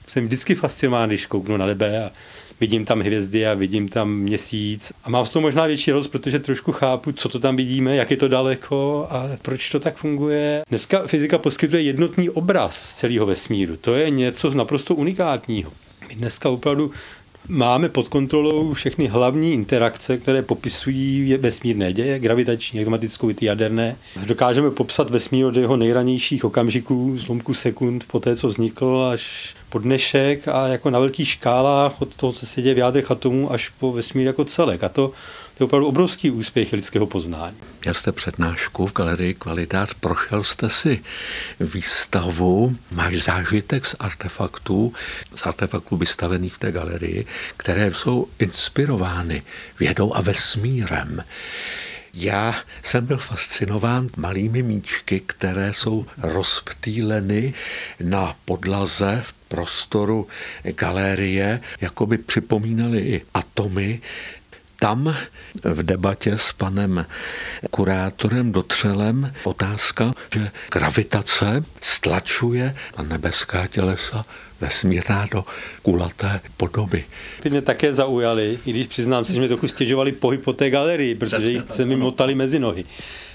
Jsem 0.07 0.27
vždycky 0.27 0.55
fascinován, 0.55 1.09
když 1.09 1.23
zkouknu 1.23 1.57
na 1.57 1.66
nebe 1.66 2.05
a 2.05 2.11
vidím 2.61 2.85
tam 2.85 3.01
hvězdy 3.01 3.47
a 3.47 3.55
vidím 3.55 3.88
tam 3.88 4.14
měsíc. 4.14 4.92
A 5.05 5.11
mám 5.11 5.27
z 5.27 5.31
toho 5.31 5.40
možná 5.40 5.66
větší 5.66 5.90
roz, 5.90 6.09
protože 6.09 6.38
trošku 6.38 6.73
chápu, 6.73 7.12
co 7.12 7.29
to 7.29 7.38
tam 7.38 7.57
vidíme, 7.57 7.97
jak 7.97 8.11
je 8.11 8.16
to 8.16 8.29
daleko 8.29 9.07
a 9.11 9.29
proč 9.42 9.70
to 9.70 9.81
tak 9.81 9.97
funguje. 9.97 10.62
Dneska 10.68 11.07
fyzika 11.07 11.38
poskytuje 11.38 11.83
jednotný 11.83 12.31
obraz 12.31 12.94
celého 12.94 13.27
vesmíru. 13.27 13.77
To 13.77 13.94
je 13.94 14.11
něco 14.11 14.51
naprosto 14.51 14.94
unikátního. 14.94 15.73
My 16.09 16.14
dneska 16.14 16.49
opravdu 16.49 16.90
máme 17.48 17.88
pod 17.88 18.09
kontrolou 18.09 18.72
všechny 18.72 19.07
hlavní 19.07 19.52
interakce, 19.52 20.18
které 20.18 20.42
popisují 20.42 21.37
vesmírné 21.37 21.92
děje, 21.92 22.18
gravitační, 22.18 22.80
automatickou 22.80 23.30
i 23.30 23.35
jaderné. 23.40 23.96
Dokážeme 24.26 24.70
popsat 24.70 25.11
vesmír 25.11 25.46
od 25.46 25.57
jeho 25.57 25.76
nejranějších 25.76 26.44
okamžiků, 26.44 27.18
zlomku 27.18 27.54
sekund, 27.54 28.04
po 28.07 28.20
té, 28.20 28.37
co 28.37 28.48
vznikl, 28.48 29.09
až 29.12 29.54
po 29.68 29.78
dnešek 29.78 30.48
a 30.48 30.66
jako 30.66 30.90
na 30.90 30.98
velkých 30.98 31.28
škálách 31.28 32.02
od 32.02 32.14
toho, 32.14 32.33
co 32.33 32.46
se 32.46 32.62
děje 32.62 32.74
v 32.74 32.78
jádrech 32.78 33.11
atomů, 33.11 33.52
až 33.52 33.68
po 33.68 33.92
vesmír 33.92 34.26
jako 34.26 34.44
celek. 34.44 34.85
A 34.85 34.88
to 34.88 35.12
to 35.54 35.62
je 35.62 35.66
opravdu 35.66 35.86
obrovský 35.86 36.30
úspěch 36.30 36.72
lidského 36.72 37.06
poznání. 37.06 37.56
Měl 37.84 37.94
jste 37.94 38.12
přednášku 38.12 38.86
v 38.86 38.92
galerii 38.92 39.34
Kvalitát, 39.34 39.94
prošel 39.94 40.44
jste 40.44 40.70
si 40.70 41.02
výstavu, 41.60 42.76
máš 42.92 43.22
zážitek 43.22 43.86
z 43.86 43.96
artefaktů, 43.98 44.92
z 45.36 45.46
artefaktů 45.46 45.96
vystavených 45.96 46.54
v 46.54 46.58
té 46.58 46.72
galerii, 46.72 47.26
které 47.56 47.94
jsou 47.94 48.28
inspirovány 48.38 49.42
vědou 49.80 50.14
a 50.14 50.20
vesmírem. 50.20 51.24
Já 52.14 52.54
jsem 52.82 53.06
byl 53.06 53.18
fascinován 53.18 54.06
malými 54.16 54.62
míčky, 54.62 55.20
které 55.26 55.74
jsou 55.74 56.06
rozptýleny 56.18 57.54
na 58.00 58.36
podlaze 58.44 59.22
v 59.26 59.32
prostoru 59.48 60.28
galerie, 60.64 61.60
jako 61.80 62.06
by 62.06 62.18
připomínaly 62.18 63.00
i 63.00 63.22
atomy, 63.34 64.00
tam 64.78 65.16
v 65.62 65.82
debatě 65.82 66.38
s 66.38 66.52
panem 66.52 67.06
kurátorem 67.70 68.52
Dotřelem 68.52 69.32
otázka, 69.44 70.12
že 70.34 70.50
gravitace 70.72 71.64
stlačuje 71.80 72.76
na 72.98 73.04
nebeská 73.04 73.66
tělesa 73.66 74.24
vesmírná 74.60 75.28
do 75.30 75.44
kulaté 75.82 76.40
podoby. 76.56 77.04
Ty 77.40 77.50
mě 77.50 77.62
také 77.62 77.94
zaujaly, 77.94 78.58
i 78.66 78.70
když 78.70 78.87
přiznám 78.87 79.24
se, 79.24 79.32
že 79.32 79.40
mě 79.40 79.48
trochu 79.48 79.68
stěžovali 79.68 80.12
pohyb 80.12 80.44
po 80.44 80.52
té 80.52 80.70
galerii, 80.70 81.14
protože 81.14 81.50
jich 81.50 81.62
se 81.74 81.84
mi 81.84 81.96
motali 81.96 82.34
mezi 82.34 82.58
nohy. 82.58 82.84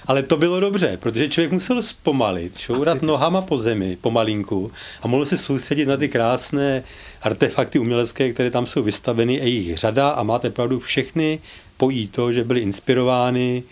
Ale 0.06 0.22
to 0.22 0.36
bylo 0.36 0.60
dobře, 0.60 0.98
protože 1.00 1.28
člověk 1.28 1.52
musel 1.52 1.82
zpomalit, 1.82 2.58
šourat 2.58 3.02
nohama 3.02 3.42
po 3.42 3.56
zemi, 3.56 3.98
pomalinku 4.00 4.72
a 5.02 5.08
mohl 5.08 5.26
se 5.26 5.38
soustředit 5.38 5.86
na 5.86 5.96
ty 5.96 6.08
krásné 6.08 6.82
artefakty 7.22 7.78
umělecké, 7.78 8.32
které 8.32 8.50
tam 8.50 8.66
jsou 8.66 8.82
vystaveny, 8.82 9.34
je 9.34 9.48
jich 9.48 9.76
řada 9.76 10.08
a 10.08 10.22
máte 10.22 10.50
pravdu, 10.50 10.80
všechny 10.80 11.38
pojí 11.76 12.08
to, 12.08 12.32
že 12.32 12.44
byly 12.44 12.60
inspirovány 12.60 13.62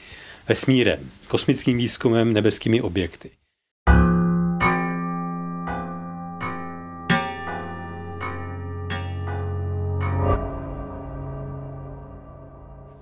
vesmírem, 0.49 1.11
kosmickým 1.29 1.79
výzkumem, 1.79 2.33
nebeskými 2.33 2.81
objekty. 2.81 3.31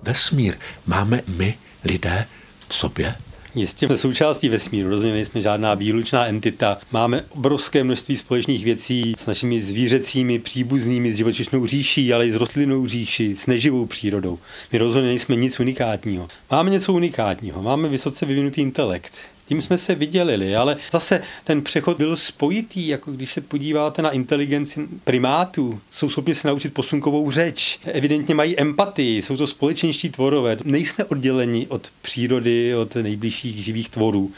Vesmír 0.07 0.55
máme 0.85 1.21
my, 1.27 1.57
lidé, 1.83 2.25
v 2.69 2.75
sobě? 2.75 3.15
Jistě 3.55 3.87
jsme 3.87 3.97
součástí 3.97 4.49
vesmíru, 4.49 4.89
rozhodně 4.89 5.13
nejsme 5.13 5.41
žádná 5.41 5.73
výlučná 5.73 6.25
entita. 6.25 6.77
Máme 6.91 7.23
obrovské 7.29 7.83
množství 7.83 8.17
společných 8.17 8.65
věcí 8.65 9.13
s 9.17 9.25
našimi 9.25 9.61
zvířecími, 9.61 10.39
příbuznými, 10.39 11.13
s 11.13 11.17
živočišnou 11.17 11.67
říší, 11.67 12.13
ale 12.13 12.27
i 12.27 12.31
s 12.31 12.35
rostlinnou 12.35 12.87
říší, 12.87 13.35
s 13.35 13.47
neživou 13.47 13.85
přírodou. 13.85 14.39
My 14.71 14.77
rozhodně 14.77 15.09
nejsme 15.09 15.35
nic 15.35 15.59
unikátního. 15.59 16.27
Máme 16.51 16.69
něco 16.69 16.93
unikátního, 16.93 17.61
máme 17.61 17.89
vysoce 17.89 18.25
vyvinutý 18.25 18.61
intelekt. 18.61 19.13
Tím 19.47 19.61
jsme 19.61 19.77
se 19.77 19.95
vydělili, 19.95 20.55
ale 20.55 20.77
zase 20.91 21.21
ten 21.43 21.61
přechod 21.61 21.97
byl 21.97 22.15
spojitý, 22.15 22.87
jako 22.87 23.11
když 23.11 23.33
se 23.33 23.41
podíváte 23.41 24.01
na 24.01 24.11
inteligenci 24.11 24.87
primátů, 25.03 25.79
jsou 25.91 26.09
schopni 26.09 26.35
se 26.35 26.47
naučit 26.47 26.73
posunkovou 26.73 27.31
řeč, 27.31 27.79
evidentně 27.85 28.35
mají 28.35 28.59
empatii, 28.59 29.21
jsou 29.21 29.37
to 29.37 29.47
společenští 29.47 30.09
tvorové, 30.09 30.57
nejsme 30.63 31.05
odděleni 31.05 31.67
od 31.67 31.91
přírody, 32.01 32.75
od 32.75 32.95
nejbližších 32.95 33.63
živých 33.63 33.89
tvorů. 33.89 34.31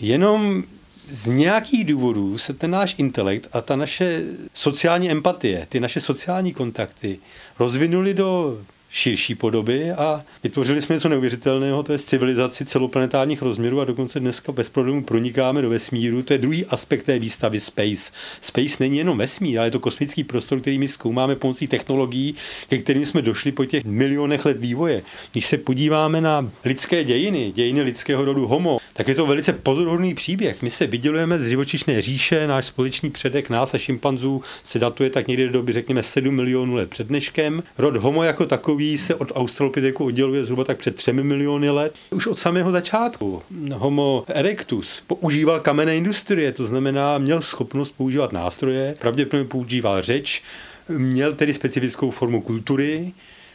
Jenom 0.00 0.64
z 1.08 1.26
nějakých 1.26 1.84
důvodů 1.84 2.38
se 2.38 2.52
ten 2.52 2.70
náš 2.70 2.94
intelekt 2.98 3.48
a 3.52 3.60
ta 3.60 3.76
naše 3.76 4.22
sociální 4.54 5.10
empatie, 5.10 5.66
ty 5.68 5.80
naše 5.80 6.00
sociální 6.00 6.52
kontakty 6.52 7.18
rozvinuli 7.58 8.14
do 8.14 8.58
širší 8.92 9.34
podoby 9.34 9.92
a 9.92 10.24
vytvořili 10.42 10.82
jsme 10.82 10.94
něco 10.94 11.08
neuvěřitelného, 11.08 11.82
to 11.82 11.92
je 11.92 11.98
civilizaci 11.98 12.64
celoplanetárních 12.64 13.42
rozměrů 13.42 13.80
a 13.80 13.84
dokonce 13.84 14.20
dneska 14.20 14.52
bez 14.52 14.68
problémů 14.68 15.04
pronikáme 15.04 15.62
do 15.62 15.70
vesmíru. 15.70 16.22
To 16.22 16.32
je 16.32 16.38
druhý 16.38 16.66
aspekt 16.66 17.02
té 17.02 17.18
výstavy 17.18 17.60
Space. 17.60 18.12
Space 18.40 18.76
není 18.80 18.98
jenom 18.98 19.18
vesmír, 19.18 19.58
ale 19.58 19.66
je 19.66 19.70
to 19.70 19.80
kosmický 19.80 20.24
prostor, 20.24 20.60
který 20.60 20.78
my 20.78 20.88
zkoumáme 20.88 21.36
pomocí 21.36 21.66
technologií, 21.66 22.34
ke 22.68 22.78
kterým 22.78 23.06
jsme 23.06 23.22
došli 23.22 23.52
po 23.52 23.64
těch 23.64 23.84
milionech 23.84 24.44
let 24.44 24.56
vývoje. 24.60 25.02
Když 25.32 25.46
se 25.46 25.58
podíváme 25.58 26.20
na 26.20 26.50
lidské 26.64 27.04
dějiny, 27.04 27.52
dějiny 27.54 27.82
lidského 27.82 28.24
rodu 28.24 28.46
Homo, 28.46 28.78
tak 28.92 29.08
je 29.08 29.14
to 29.14 29.26
velice 29.26 29.52
pozoruhodný 29.52 30.14
příběh. 30.14 30.62
My 30.62 30.70
se 30.70 30.86
vydělujeme 30.86 31.38
z 31.38 31.48
živočišné 31.48 32.02
říše, 32.02 32.46
náš 32.46 32.66
společný 32.66 33.10
předek 33.10 33.50
nás 33.50 33.74
a 33.74 33.78
šimpanzů 33.78 34.42
se 34.62 34.78
datuje 34.78 35.10
tak 35.10 35.28
někdy 35.28 35.46
do 35.46 35.52
doby, 35.52 35.72
řekněme, 35.72 36.02
7 36.02 36.34
milionů 36.34 36.74
let 36.74 36.90
před 36.90 37.06
dneškem. 37.06 37.62
Rod 37.78 37.96
Homo 37.96 38.22
jako 38.22 38.46
takový 38.46 38.81
takový 38.82 38.98
se 38.98 39.14
od 39.14 39.32
Australopithecus 39.34 40.06
odděluje 40.06 40.44
zhruba 40.44 40.64
tak 40.64 40.78
před 40.78 40.96
třemi 40.96 41.24
miliony 41.24 41.70
let. 41.70 41.94
Už 42.10 42.26
od 42.26 42.38
samého 42.38 42.72
začátku 42.72 43.42
Homo 43.72 44.24
erectus 44.28 45.02
používal 45.06 45.60
kamenné 45.60 45.96
industrie, 45.96 46.52
to 46.52 46.64
znamená, 46.64 47.18
měl 47.18 47.42
schopnost 47.42 47.90
používat 47.96 48.32
nástroje, 48.32 48.94
pravděpodobně 48.98 49.48
používal 49.48 50.02
řeč, 50.02 50.42
měl 50.88 51.32
tedy 51.32 51.54
specifickou 51.54 52.10
formu 52.10 52.40
kultury, 52.40 53.12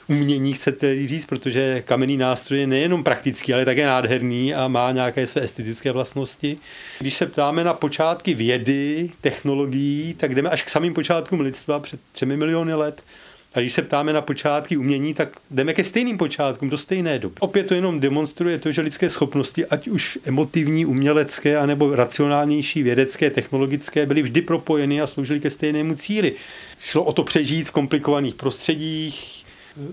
umění, 0.07 0.53
chcete 0.53 1.07
říct, 1.07 1.25
protože 1.25 1.83
kamenný 1.85 2.17
nástroj 2.17 2.59
je 2.59 2.67
nejenom 2.67 3.03
praktický, 3.03 3.53
ale 3.53 3.65
také 3.65 3.85
nádherný 3.85 4.53
a 4.53 4.67
má 4.67 4.91
nějaké 4.91 5.27
své 5.27 5.43
estetické 5.43 5.91
vlastnosti. 5.91 6.57
Když 6.99 7.13
se 7.13 7.25
ptáme 7.25 7.63
na 7.63 7.73
počátky 7.73 8.33
vědy, 8.33 9.09
technologií, 9.21 10.13
tak 10.13 10.35
jdeme 10.35 10.49
až 10.49 10.63
k 10.63 10.69
samým 10.69 10.93
počátkům 10.93 11.39
lidstva 11.41 11.79
před 11.79 11.99
třemi 12.11 12.37
miliony 12.37 12.73
let. 12.73 13.03
A 13.57 13.59
když 13.59 13.73
se 13.73 13.81
ptáme 13.81 14.13
na 14.13 14.21
počátky 14.21 14.77
umění, 14.77 15.13
tak 15.13 15.29
jdeme 15.51 15.73
ke 15.73 15.83
stejným 15.83 16.17
počátkům, 16.17 16.69
do 16.69 16.77
stejné 16.77 17.19
doby. 17.19 17.35
Opět 17.39 17.63
to 17.63 17.73
jenom 17.73 17.99
demonstruje 17.99 18.59
to, 18.59 18.71
že 18.71 18.81
lidské 18.81 19.09
schopnosti, 19.09 19.65
ať 19.65 19.87
už 19.87 20.19
emotivní, 20.25 20.85
umělecké, 20.85 21.57
anebo 21.57 21.95
racionálnější, 21.95 22.83
vědecké, 22.83 23.29
technologické, 23.29 24.05
byly 24.05 24.21
vždy 24.21 24.41
propojeny 24.41 25.01
a 25.01 25.07
sloužily 25.07 25.39
ke 25.39 25.49
stejnému 25.49 25.95
cíli. 25.95 26.33
Šlo 26.79 27.03
o 27.03 27.13
to 27.13 27.23
přežít 27.23 27.67
v 27.67 27.71
komplikovaných 27.71 28.35
prostředích, 28.35 29.36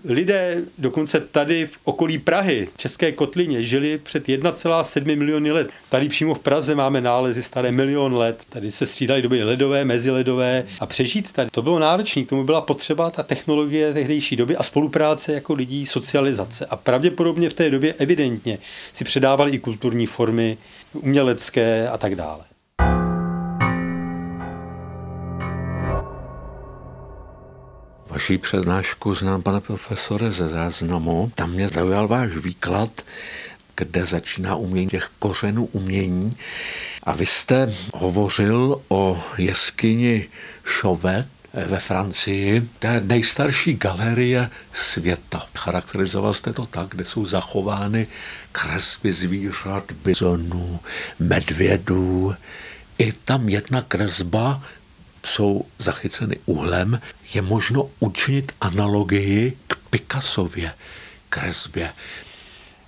lidé 0.04 0.62
dokonce 0.78 1.20
tady 1.20 1.66
v 1.66 1.78
okolí 1.84 2.18
Prahy, 2.18 2.68
České 2.76 3.12
kotlině, 3.12 3.62
žili 3.62 3.98
před 3.98 4.28
1,7 4.28 5.16
miliony 5.16 5.52
let. 5.52 5.70
Tady 5.88 6.08
přímo 6.08 6.34
v 6.34 6.38
Praze 6.38 6.74
máme 6.74 7.00
nálezy 7.00 7.42
staré 7.42 7.72
milion 7.72 8.14
let. 8.14 8.42
Tady 8.48 8.72
se 8.72 8.86
střídaly 8.86 9.22
doby 9.22 9.42
ledové, 9.42 9.84
meziledové 9.84 10.64
a 10.80 10.86
přežít 10.86 11.32
tady. 11.32 11.50
To 11.50 11.62
bylo 11.62 11.78
náročné, 11.78 12.22
k 12.22 12.28
tomu 12.28 12.44
byla 12.44 12.60
potřeba 12.60 13.10
ta 13.10 13.22
technologie 13.22 13.92
tehdejší 13.92 14.36
doby 14.36 14.56
a 14.56 14.62
spolupráce 14.62 15.32
jako 15.32 15.54
lidí, 15.54 15.86
socializace. 15.86 16.66
A 16.66 16.76
pravděpodobně 16.76 17.50
v 17.50 17.54
té 17.54 17.70
době 17.70 17.94
evidentně 17.98 18.58
si 18.92 19.04
předávali 19.04 19.50
i 19.52 19.58
kulturní 19.58 20.06
formy, 20.06 20.58
umělecké 20.94 21.88
a 21.88 21.98
tak 21.98 22.14
dále. 22.14 22.44
Vaší 28.14 28.38
přednášku 28.38 29.14
znám, 29.14 29.42
pane 29.42 29.60
profesore, 29.60 30.32
ze 30.32 30.48
záznamu. 30.48 31.32
Tam 31.34 31.50
mě 31.50 31.68
zaujal 31.68 32.08
váš 32.08 32.36
výklad, 32.36 33.02
kde 33.76 34.06
začíná 34.06 34.56
umění 34.56 34.88
těch 34.88 35.10
kořenů 35.18 35.66
umění. 35.66 36.36
A 37.02 37.12
vy 37.12 37.26
jste 37.26 37.74
hovořil 37.94 38.80
o 38.88 39.24
jeskyni 39.38 40.28
Chauvet 40.64 41.26
ve 41.66 41.78
Francii. 41.78 42.68
To 42.78 42.86
je 42.86 43.00
nejstarší 43.00 43.74
galerie 43.74 44.50
světa. 44.72 45.46
Charakterizoval 45.56 46.34
jste 46.34 46.52
to 46.52 46.66
tak, 46.66 46.88
kde 46.88 47.04
jsou 47.04 47.24
zachovány 47.24 48.06
kresby 48.52 49.12
zvířat, 49.12 49.92
bizonů, 50.04 50.80
medvědů. 51.18 52.34
I 52.98 53.12
tam 53.12 53.48
jedna 53.48 53.82
kresba 53.82 54.62
jsou 55.26 55.64
zachyceny 55.78 56.36
uhlem, 56.46 57.00
je 57.34 57.42
možno 57.42 57.90
učinit 58.00 58.52
analogii 58.60 59.56
k 59.66 59.76
Picassově 59.90 60.72
kresbě. 61.28 61.92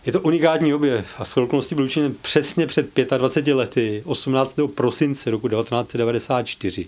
Je 0.07 0.12
to 0.12 0.20
unikátní 0.20 0.74
objev 0.74 1.14
a 1.18 1.24
s 1.24 1.34
byl 1.74 1.84
učiněn 1.84 2.14
přesně 2.22 2.66
před 2.66 3.11
25 3.16 3.55
lety, 3.55 4.03
18. 4.05 4.59
prosince 4.74 5.30
roku 5.30 5.49
1994 5.49 6.86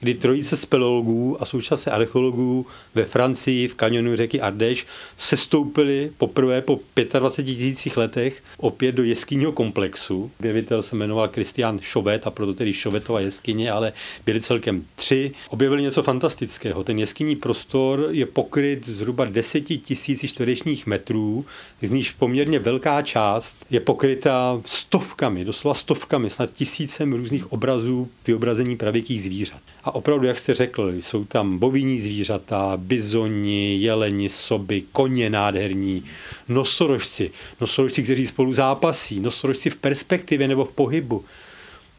kdy 0.00 0.14
trojice 0.14 0.56
speleologů 0.56 1.42
a 1.42 1.44
současně 1.44 1.92
archeologů 1.92 2.66
ve 2.94 3.04
Francii 3.04 3.68
v 3.68 3.74
kanionu 3.74 4.16
řeky 4.16 4.40
Ardèche 4.40 4.84
sestoupili 5.16 6.12
poprvé 6.18 6.62
po 6.62 6.80
25 7.18 7.54
tisících 7.54 7.96
letech 7.96 8.42
opět 8.56 8.92
do 8.92 9.02
jeskýního 9.02 9.52
komplexu. 9.52 10.30
Objevitel 10.40 10.82
se 10.82 10.96
jmenoval 10.96 11.28
Christian 11.28 11.80
Chauvet 11.92 12.26
a 12.26 12.30
proto 12.30 12.54
tedy 12.54 12.72
Chauvetova 12.72 13.20
jeskyně, 13.20 13.70
ale 13.70 13.92
byli 14.26 14.40
celkem 14.40 14.84
tři. 14.94 15.32
Objevili 15.48 15.82
něco 15.82 16.02
fantastického. 16.02 16.84
Ten 16.84 16.98
jeskynní 16.98 17.36
prostor 17.36 18.08
je 18.10 18.26
pokryt 18.26 18.88
zhruba 18.88 19.24
10 19.24 19.60
tisíc 19.60 20.30
čtverečních 20.30 20.86
metrů, 20.86 21.44
z 21.82 21.90
níž 21.90 22.10
poměrně 22.10 22.58
velká 22.58 23.02
část 23.02 23.66
je 23.70 23.80
pokryta 23.80 24.60
stovkami, 24.66 25.44
doslova 25.44 25.74
stovkami, 25.74 26.30
snad 26.30 26.50
tisícem 26.54 27.12
různých 27.12 27.52
obrazů 27.52 28.08
vyobrazení 28.26 28.76
pravěkých 28.76 29.22
zvířat. 29.22 29.60
A 29.84 29.94
opravdu, 29.94 30.26
jak 30.26 30.38
jste 30.38 30.54
řekl, 30.54 30.92
jsou 31.00 31.24
tam 31.24 31.58
bovinní 31.58 32.00
zvířata, 32.00 32.72
bizoni, 32.76 33.76
jeleni, 33.76 34.28
soby, 34.28 34.82
koně 34.92 35.30
nádherní, 35.30 36.04
nosorožci, 36.48 37.30
nosorožci, 37.60 38.02
kteří 38.02 38.26
spolu 38.26 38.54
zápasí, 38.54 39.20
nosorožci 39.20 39.70
v 39.70 39.76
perspektivě 39.76 40.48
nebo 40.48 40.64
v 40.64 40.72
pohybu. 40.72 41.24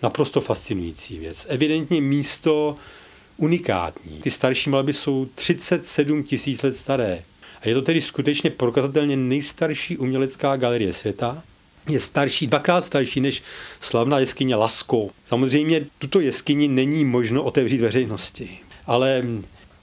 Naprosto 0.04 0.42
fascinující 0.42 1.20
věc. 1.20 1.46
Evidentně 1.50 2.02
místo 2.02 2.76
unikátní. 3.38 4.22
Ty 4.22 4.32
starší 4.32 4.70
malby 4.70 4.94
jsou 4.94 5.28
37 5.36 6.24
tisíc 6.24 6.62
let 6.62 6.76
staré. 6.76 7.24
A 7.62 7.70
je 7.70 7.76
to 7.76 7.82
tedy 7.82 8.02
skutečně 8.02 8.50
prokazatelně 8.50 9.18
nejstarší 9.18 9.98
umělecká 9.98 10.58
galerie 10.58 10.94
světa 10.94 11.44
je 11.90 12.00
starší, 12.00 12.48
dvakrát 12.48 12.86
starší 12.86 13.22
než 13.22 13.44
slavná 13.80 14.20
jeskyně 14.20 14.56
Lasko. 14.56 15.10
Samozřejmě 15.26 15.86
tuto 16.00 16.20
jeskyni 16.20 16.68
není 16.68 17.06
možno 17.06 17.44
otevřít 17.44 17.82
veřejnosti, 17.82 18.60
ale 18.86 19.24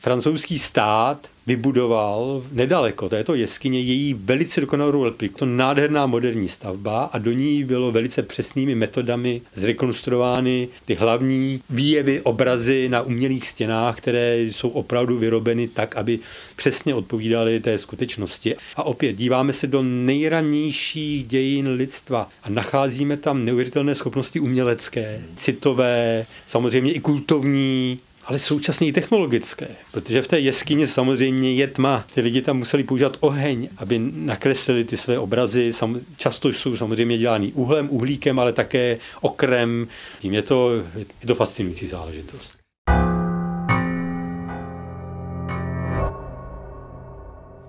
francouzský 0.01 0.59
stát 0.59 1.29
vybudoval 1.49 2.43
nedaleko 2.53 3.09
této 3.09 3.35
jeskyně 3.35 3.81
její 3.81 4.15
velice 4.15 4.61
dokonalou 4.61 5.05
repliku. 5.05 5.39
To 5.39 5.47
nádherná 5.47 6.07
moderní 6.07 6.49
stavba 6.49 7.05
a 7.05 7.19
do 7.19 7.33
ní 7.33 7.65
bylo 7.65 7.93
velice 7.93 8.23
přesnými 8.23 8.75
metodami 8.75 9.41
zrekonstruovány 9.55 10.69
ty 10.85 10.95
hlavní 10.95 11.61
výjevy, 11.71 12.21
obrazy 12.21 12.89
na 12.89 13.03
umělých 13.03 13.49
stěnách, 13.49 13.97
které 13.97 14.41
jsou 14.41 14.69
opravdu 14.69 15.19
vyrobeny 15.19 15.69
tak, 15.69 15.97
aby 15.97 16.19
přesně 16.57 16.95
odpovídaly 16.95 17.61
té 17.61 17.79
skutečnosti. 17.79 18.57
A 18.77 18.83
opět 18.83 19.13
díváme 19.13 19.53
se 19.53 19.67
do 19.67 19.83
nejranějších 19.83 21.27
dějin 21.27 21.69
lidstva 21.69 22.29
a 22.43 22.51
nacházíme 22.51 23.17
tam 23.17 23.45
neuvěřitelné 23.45 23.95
schopnosti 23.95 24.41
umělecké, 24.41 25.21
citové, 25.37 26.27
samozřejmě 26.47 26.93
i 26.93 27.01
kultovní, 27.01 27.99
ale 28.29 28.39
současně 28.39 28.87
i 28.87 28.93
technologické, 28.93 29.69
protože 29.93 30.23
v 30.23 30.29
té 30.29 30.41
jeskyni 30.41 30.87
samozřejmě 30.87 31.55
je 31.55 31.67
tma. 31.67 32.05
Ty 32.15 32.21
lidi 32.21 32.43
tam 32.43 32.59
museli 32.59 32.85
používat 32.85 33.17
oheň, 33.21 33.69
aby 33.77 33.99
nakreslili 34.13 34.85
ty 34.85 34.97
své 34.97 35.19
obrazy. 35.19 35.73
Často 36.17 36.49
jsou 36.49 36.77
samozřejmě 36.77 37.19
dělány 37.19 37.53
uhlem, 37.53 37.89
uhlíkem, 37.91 38.39
ale 38.39 38.53
také 38.53 38.99
okrem. 39.21 39.89
Tím 40.21 40.35
je 40.35 40.43
to, 40.43 40.71
je 41.23 41.27
to 41.27 41.35
fascinující 41.35 41.87
záležitost. 41.87 42.58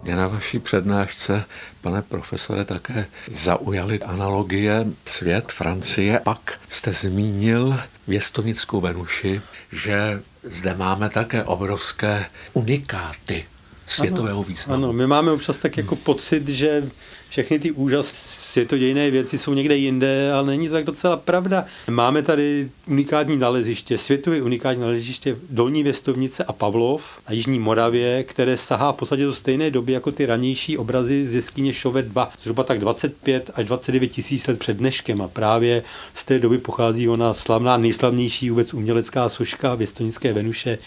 Mě 0.10 0.16
na 0.16 0.28
vaší 0.28 0.60
přednášce, 0.60 1.43
pane 1.82 2.01
profesore, 2.01 2.66
také 2.66 3.05
zaujaly 3.32 3.99
analogie 4.01 4.86
svět 5.05 5.51
Francie. 5.51 6.22
Pak 6.24 6.60
jste 6.70 6.93
zmínil 6.93 7.80
věstonickou 8.07 8.82
Venuši, 8.82 9.41
že 9.72 10.22
zde 10.43 10.76
máme 10.76 11.10
také 11.10 11.43
obrovské 11.43 12.26
unikáty 12.53 13.45
světového 13.86 14.43
významu. 14.43 14.84
Ano, 14.84 14.93
my 14.93 15.07
máme 15.07 15.32
občas 15.32 15.57
tak 15.57 15.78
jako 15.78 15.95
pocit, 15.95 16.47
že 16.47 16.89
všechny 17.30 17.60
ty 17.60 17.72
úžas 17.72 18.08
světodějné 18.52 19.12
věci 19.12 19.38
jsou 19.38 19.54
někde 19.54 19.78
jinde, 19.78 20.34
ale 20.34 20.48
není 20.48 20.68
to 20.68 20.74
tak 20.74 20.86
docela 20.86 21.18
pravda. 21.18 21.66
Máme 21.90 22.22
tady 22.22 22.70
unikátní 22.88 23.38
naleziště, 23.38 23.98
světově 23.98 24.42
unikátní 24.42 24.82
naleziště 24.82 25.36
Dolní 25.50 25.84
Věstovnice 25.84 26.44
a 26.44 26.54
Pavlov 26.54 27.04
na 27.28 27.34
Jižní 27.34 27.60
Moravě, 27.60 28.24
které 28.24 28.58
sahá 28.58 28.92
v 28.92 28.96
podstatě 28.96 29.24
do 29.26 29.34
stejné 29.34 29.72
doby 29.72 29.92
jako 29.92 30.12
ty 30.12 30.26
ranější 30.26 30.78
obrazy 30.78 31.28
z 31.28 31.36
jeskyně 31.36 31.74
Šovet 31.74 32.06
2, 32.06 32.32
zhruba 32.42 32.64
tak 32.64 32.80
25 32.80 33.52
až 33.54 33.66
29 33.66 34.08
tisíc 34.08 34.48
let 34.48 34.60
před 34.60 34.78
dneškem 34.78 35.22
a 35.22 35.28
právě 35.28 35.84
z 36.16 36.26
té 36.26 36.40
doby 36.40 36.58
pochází 36.58 37.10
ona 37.10 37.34
slavná, 37.34 37.78
nejslavnější 37.78 38.50
vůbec 38.50 38.74
umělecká 38.74 39.30
soška 39.30 39.76
Věstonické 39.76 40.34
Venuše, 40.34 40.78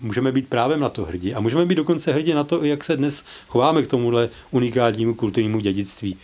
můžeme 0.00 0.32
být 0.32 0.48
právem 0.48 0.80
na 0.80 0.88
to 0.88 1.04
hrdí. 1.04 1.34
A 1.34 1.40
můžeme 1.40 1.66
být 1.66 1.74
dokonce 1.74 2.12
hrdí 2.12 2.32
na 2.32 2.44
to, 2.44 2.64
jak 2.64 2.84
se 2.84 2.96
dnes 2.96 3.24
chováme 3.48 3.82
k 3.82 3.86
tomuhle 3.86 4.28
unikátnímu 4.50 5.14
kulturnímu 5.14 5.60
dědictví 5.60 6.16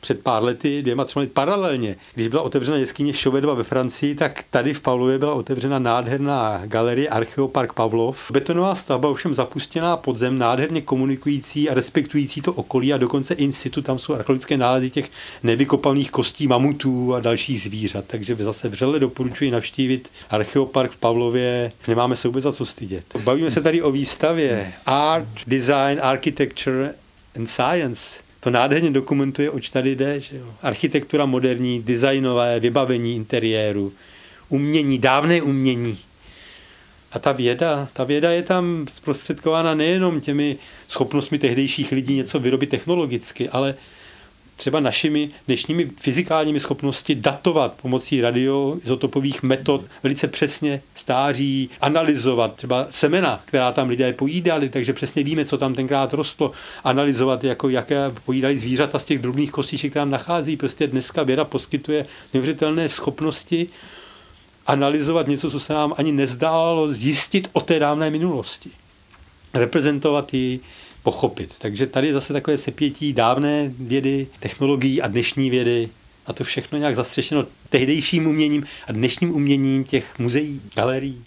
před 0.00 0.20
pár 0.20 0.44
lety, 0.44 0.82
dvěma, 0.82 1.04
třemi 1.04 1.22
lety 1.22 1.32
paralelně, 1.32 1.96
když 2.14 2.28
byla 2.28 2.42
otevřena 2.42 2.76
jeskyně 2.76 3.12
Šovedva 3.12 3.54
ve 3.54 3.64
Francii, 3.64 4.14
tak 4.14 4.44
tady 4.50 4.74
v 4.74 4.80
Pavlově 4.80 5.18
byla 5.18 5.34
otevřena 5.34 5.78
nádherná 5.78 6.62
galerie 6.64 7.08
Archeopark 7.08 7.72
Pavlov. 7.72 8.30
Betonová 8.30 8.74
stavba, 8.74 9.08
ovšem 9.08 9.34
zapustěná 9.34 9.96
podzem, 9.96 10.38
nádherně 10.38 10.80
komunikující 10.80 11.70
a 11.70 11.74
respektující 11.74 12.40
to 12.40 12.52
okolí 12.52 12.92
a 12.92 12.96
dokonce 12.96 13.34
institu, 13.34 13.82
tam 13.82 13.98
jsou 13.98 14.14
archeologické 14.14 14.56
nálezy 14.56 14.90
těch 14.90 15.10
nevykopaných 15.42 16.10
kostí 16.10 16.46
mamutů 16.46 17.14
a 17.14 17.20
dalších 17.20 17.62
zvířat. 17.62 18.04
Takže 18.06 18.34
zase 18.34 18.68
vřele 18.68 19.00
doporučuji 19.00 19.50
navštívit 19.50 20.10
Archeopark 20.30 20.92
v 20.92 20.96
Pavlově. 20.96 21.72
Nemáme 21.88 22.16
se 22.16 22.28
vůbec 22.28 22.44
za 22.44 22.52
co 22.52 22.66
stydět. 22.66 23.04
Bavíme 23.24 23.50
se 23.50 23.62
tady 23.62 23.82
o 23.82 23.90
výstavě 23.90 24.72
Art, 24.86 25.28
Design, 25.46 26.00
Architecture 26.02 26.94
and 27.36 27.46
Science 27.46 28.27
to 28.48 28.52
nádherně 28.52 28.90
dokumentuje, 28.90 29.50
oč 29.50 29.70
tady 29.70 29.96
jde. 29.96 30.20
Že 30.20 30.36
jo? 30.36 30.54
Architektura 30.62 31.26
moderní, 31.26 31.82
designové, 31.82 32.60
vybavení 32.60 33.16
interiéru, 33.16 33.92
umění, 34.48 34.98
dávné 34.98 35.42
umění. 35.42 35.98
A 37.12 37.18
ta 37.18 37.32
věda, 37.32 37.88
ta 37.92 38.04
věda 38.04 38.32
je 38.32 38.42
tam 38.42 38.86
zprostředkována 38.94 39.74
nejenom 39.74 40.20
těmi 40.20 40.56
schopnostmi 40.88 41.38
tehdejších 41.38 41.92
lidí 41.92 42.14
něco 42.14 42.38
vyrobit 42.40 42.70
technologicky, 42.70 43.48
ale 43.48 43.74
třeba 44.58 44.80
našimi 44.80 45.30
dnešními 45.46 45.90
fyzikálními 46.00 46.60
schopnosti 46.60 47.14
datovat 47.14 47.74
pomocí 47.82 48.20
radioizotopových 48.20 49.42
metod 49.42 49.84
velice 50.02 50.28
přesně 50.28 50.82
stáří, 50.94 51.70
analyzovat 51.80 52.54
třeba 52.54 52.86
semena, 52.90 53.40
která 53.44 53.72
tam 53.72 53.88
lidé 53.88 54.12
pojídali, 54.12 54.68
takže 54.68 54.92
přesně 54.92 55.22
víme, 55.22 55.44
co 55.44 55.58
tam 55.58 55.74
tenkrát 55.74 56.12
rostlo, 56.12 56.52
analyzovat, 56.84 57.44
jako 57.44 57.68
jaké 57.68 57.96
pojídali 58.24 58.58
zvířata 58.58 58.98
z 58.98 59.04
těch 59.04 59.18
drobných 59.18 59.50
kostiček, 59.50 59.92
které 59.92 60.02
tam 60.02 60.10
nachází. 60.10 60.56
Prostě 60.56 60.86
dneska 60.86 61.22
věda 61.22 61.44
poskytuje 61.44 62.06
neuvěřitelné 62.34 62.88
schopnosti 62.88 63.68
analyzovat 64.66 65.26
něco, 65.26 65.50
co 65.50 65.60
se 65.60 65.72
nám 65.72 65.94
ani 65.98 66.12
nezdálo 66.12 66.92
zjistit 66.92 67.50
o 67.52 67.60
té 67.60 67.78
dávné 67.78 68.10
minulosti. 68.10 68.70
Reprezentovat 69.54 70.34
ji, 70.34 70.60
pochopit. 71.02 71.54
Takže 71.58 71.86
tady 71.86 72.12
zase 72.12 72.32
takové 72.32 72.58
sepětí 72.58 73.12
dávné 73.12 73.72
vědy, 73.78 74.26
technologií 74.40 75.02
a 75.02 75.08
dnešní 75.08 75.50
vědy 75.50 75.88
a 76.26 76.32
to 76.32 76.44
všechno 76.44 76.78
nějak 76.78 76.96
zastřešeno 76.96 77.46
tehdejším 77.70 78.26
uměním 78.26 78.64
a 78.86 78.92
dnešním 78.92 79.34
uměním 79.34 79.84
těch 79.84 80.18
muzeí, 80.18 80.60
galerií. 80.74 81.24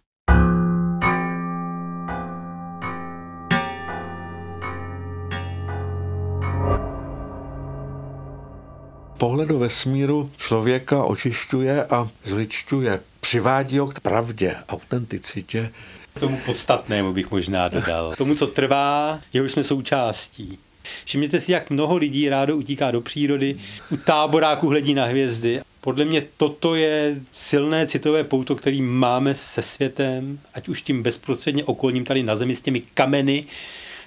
Pohled 9.17 9.49
do 9.49 9.59
vesmíru 9.59 10.31
člověka 10.37 11.03
očišťuje 11.03 11.85
a 11.85 12.07
zličťuje, 12.23 12.99
přivádí 13.19 13.77
ho 13.77 13.87
k 13.87 13.99
pravdě, 13.99 14.55
autenticitě. 14.69 15.71
Tomu 16.19 16.37
podstatnému 16.45 17.13
bych 17.13 17.31
možná 17.31 17.67
dodal. 17.67 18.13
Tomu, 18.17 18.35
co 18.35 18.47
trvá, 18.47 19.19
jeho 19.33 19.49
jsme 19.49 19.63
součástí. 19.63 20.57
Všimněte 21.05 21.41
si, 21.41 21.51
jak 21.51 21.69
mnoho 21.69 21.97
lidí 21.97 22.29
rádo 22.29 22.57
utíká 22.57 22.91
do 22.91 23.01
přírody, 23.01 23.53
u 23.91 23.97
táboráku 23.97 24.67
hledí 24.69 24.93
na 24.93 25.05
hvězdy. 25.05 25.61
Podle 25.81 26.05
mě 26.05 26.23
toto 26.37 26.75
je 26.75 27.15
silné 27.31 27.87
citové 27.87 28.23
pouto, 28.23 28.55
který 28.55 28.81
máme 28.81 29.35
se 29.35 29.61
světem, 29.61 30.39
ať 30.53 30.67
už 30.67 30.81
tím 30.81 31.03
bezprostředně 31.03 31.63
okolním 31.63 32.05
tady 32.05 32.23
na 32.23 32.37
zemi 32.37 32.55
s 32.55 32.61
těmi 32.61 32.81
kameny, 32.93 33.45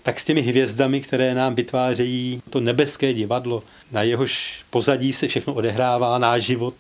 tak 0.03 0.21
s 0.21 0.25
těmi 0.25 0.43
hvězdami, 0.43 1.01
které 1.01 1.35
nám 1.35 1.55
vytvářejí 1.55 2.43
to 2.51 2.61
nebeské 2.61 3.15
divadlo, 3.15 3.63
na 3.93 4.03
jehož 4.03 4.59
pozadí 4.71 5.13
se 5.13 5.29
všechno 5.29 5.55
odehrává, 5.55 6.19
náš 6.19 6.43
život. 6.43 6.75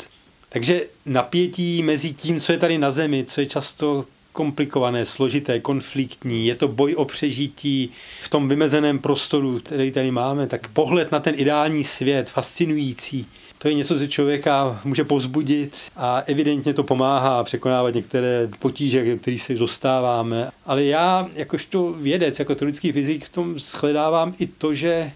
Takže 0.48 0.82
napětí 1.06 1.82
mezi 1.82 2.12
tím, 2.12 2.40
co 2.40 2.52
je 2.52 2.58
tady 2.58 2.78
na 2.78 2.90
zemi, 2.90 3.24
co 3.24 3.40
je 3.40 3.46
často 3.46 4.04
komplikované, 4.34 5.06
složité, 5.06 5.60
konfliktní, 5.60 6.46
je 6.46 6.54
to 6.54 6.68
boj 6.68 6.94
o 6.94 7.04
přežití 7.04 7.90
v 8.22 8.28
tom 8.28 8.48
vymezeném 8.48 8.98
prostoru, 8.98 9.60
který 9.60 9.92
tady 9.92 10.10
máme, 10.10 10.46
tak 10.46 10.68
pohled 10.68 11.12
na 11.12 11.20
ten 11.20 11.34
ideální 11.36 11.84
svět, 11.84 12.30
fascinující, 12.30 13.26
to 13.58 13.68
je 13.68 13.74
něco, 13.74 13.98
co 13.98 14.06
člověka 14.06 14.80
může 14.84 15.04
pozbudit 15.04 15.76
a 15.96 16.22
evidentně 16.26 16.74
to 16.74 16.82
pomáhá 16.82 17.44
překonávat 17.44 17.94
některé 17.94 18.48
potíže, 18.58 19.16
které 19.16 19.38
se 19.38 19.54
dostáváme. 19.54 20.50
Ale 20.66 20.84
já, 20.84 21.28
jakožto 21.34 21.92
vědec, 21.92 22.38
jako 22.38 22.54
teorický 22.54 22.92
fyzik, 22.92 23.24
v 23.24 23.28
tom 23.28 23.58
shledávám 23.58 24.34
i 24.38 24.46
to, 24.46 24.74
že 24.74 25.12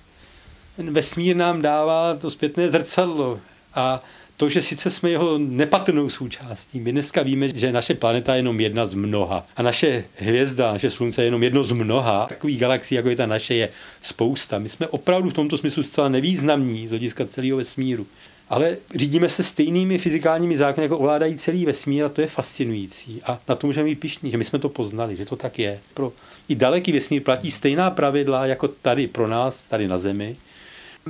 vesmír 0.79 1.37
nám 1.37 1.63
dává 1.63 2.17
to 2.17 2.31
zpětné 2.31 2.71
zrcadlo. 2.71 3.41
A 3.75 4.01
to, 4.39 4.49
že 4.49 4.63
sice 4.63 4.91
jsme 4.91 5.11
jeho 5.11 5.39
nepatrnou 5.39 6.09
součástí, 6.09 6.81
my 6.81 6.93
dneska 6.93 7.23
víme, 7.23 7.49
že 7.49 7.73
naše 7.73 7.95
planeta 7.95 8.35
je 8.35 8.39
jenom 8.39 8.61
jedna 8.61 8.87
z 8.87 8.95
mnoha 8.95 9.47
a 9.57 9.63
naše 9.63 10.05
hvězda, 10.17 10.73
naše 10.73 10.91
slunce 10.91 11.23
je 11.23 11.27
jenom 11.27 11.43
jedno 11.43 11.65
z 11.65 11.73
mnoha. 11.73 12.27
Takových 12.29 12.61
galaxií, 12.61 12.97
jako 12.97 13.09
je 13.09 13.17
ta 13.17 13.27
naše, 13.27 13.55
je 13.55 13.69
spousta. 14.03 14.59
My 14.59 14.69
jsme 14.69 14.87
opravdu 14.87 15.31
v 15.31 15.35
tomto 15.35 15.59
smyslu 15.59 15.83
zcela 15.83 16.09
nevýznamní 16.09 16.87
z 16.87 16.91
hlediska 16.91 17.27
celého 17.27 17.57
vesmíru. 17.57 18.07
Ale 18.49 18.77
řídíme 18.95 19.29
se 19.29 19.43
stejnými 19.43 19.99
fyzikálními 19.99 20.57
zákony, 20.57 20.85
jako 20.85 20.99
ovládají 20.99 21.37
celý 21.37 21.67
vesmír 21.67 22.05
a 22.05 22.09
to 22.09 22.21
je 22.21 22.27
fascinující. 22.27 23.23
A 23.23 23.41
na 23.49 23.55
to 23.55 23.67
můžeme 23.67 23.89
být 23.89 24.01
pišní, 24.01 24.31
že 24.31 24.37
my 24.37 24.45
jsme 24.45 24.59
to 24.59 24.69
poznali, 24.69 25.17
že 25.17 25.25
to 25.25 25.37
tak 25.37 25.59
je. 25.59 25.81
Pro 25.95 26.13
i 26.49 26.55
daleký 26.55 26.93
vesmír 26.93 27.23
platí 27.23 27.51
stejná 27.51 27.91
pravidla 27.91 28.47
jako 28.47 28.69
tady 28.69 29.07
pro 29.07 29.29
nás, 29.29 29.63
tady 29.63 29.89
na 29.89 29.99
Zemi 29.99 30.37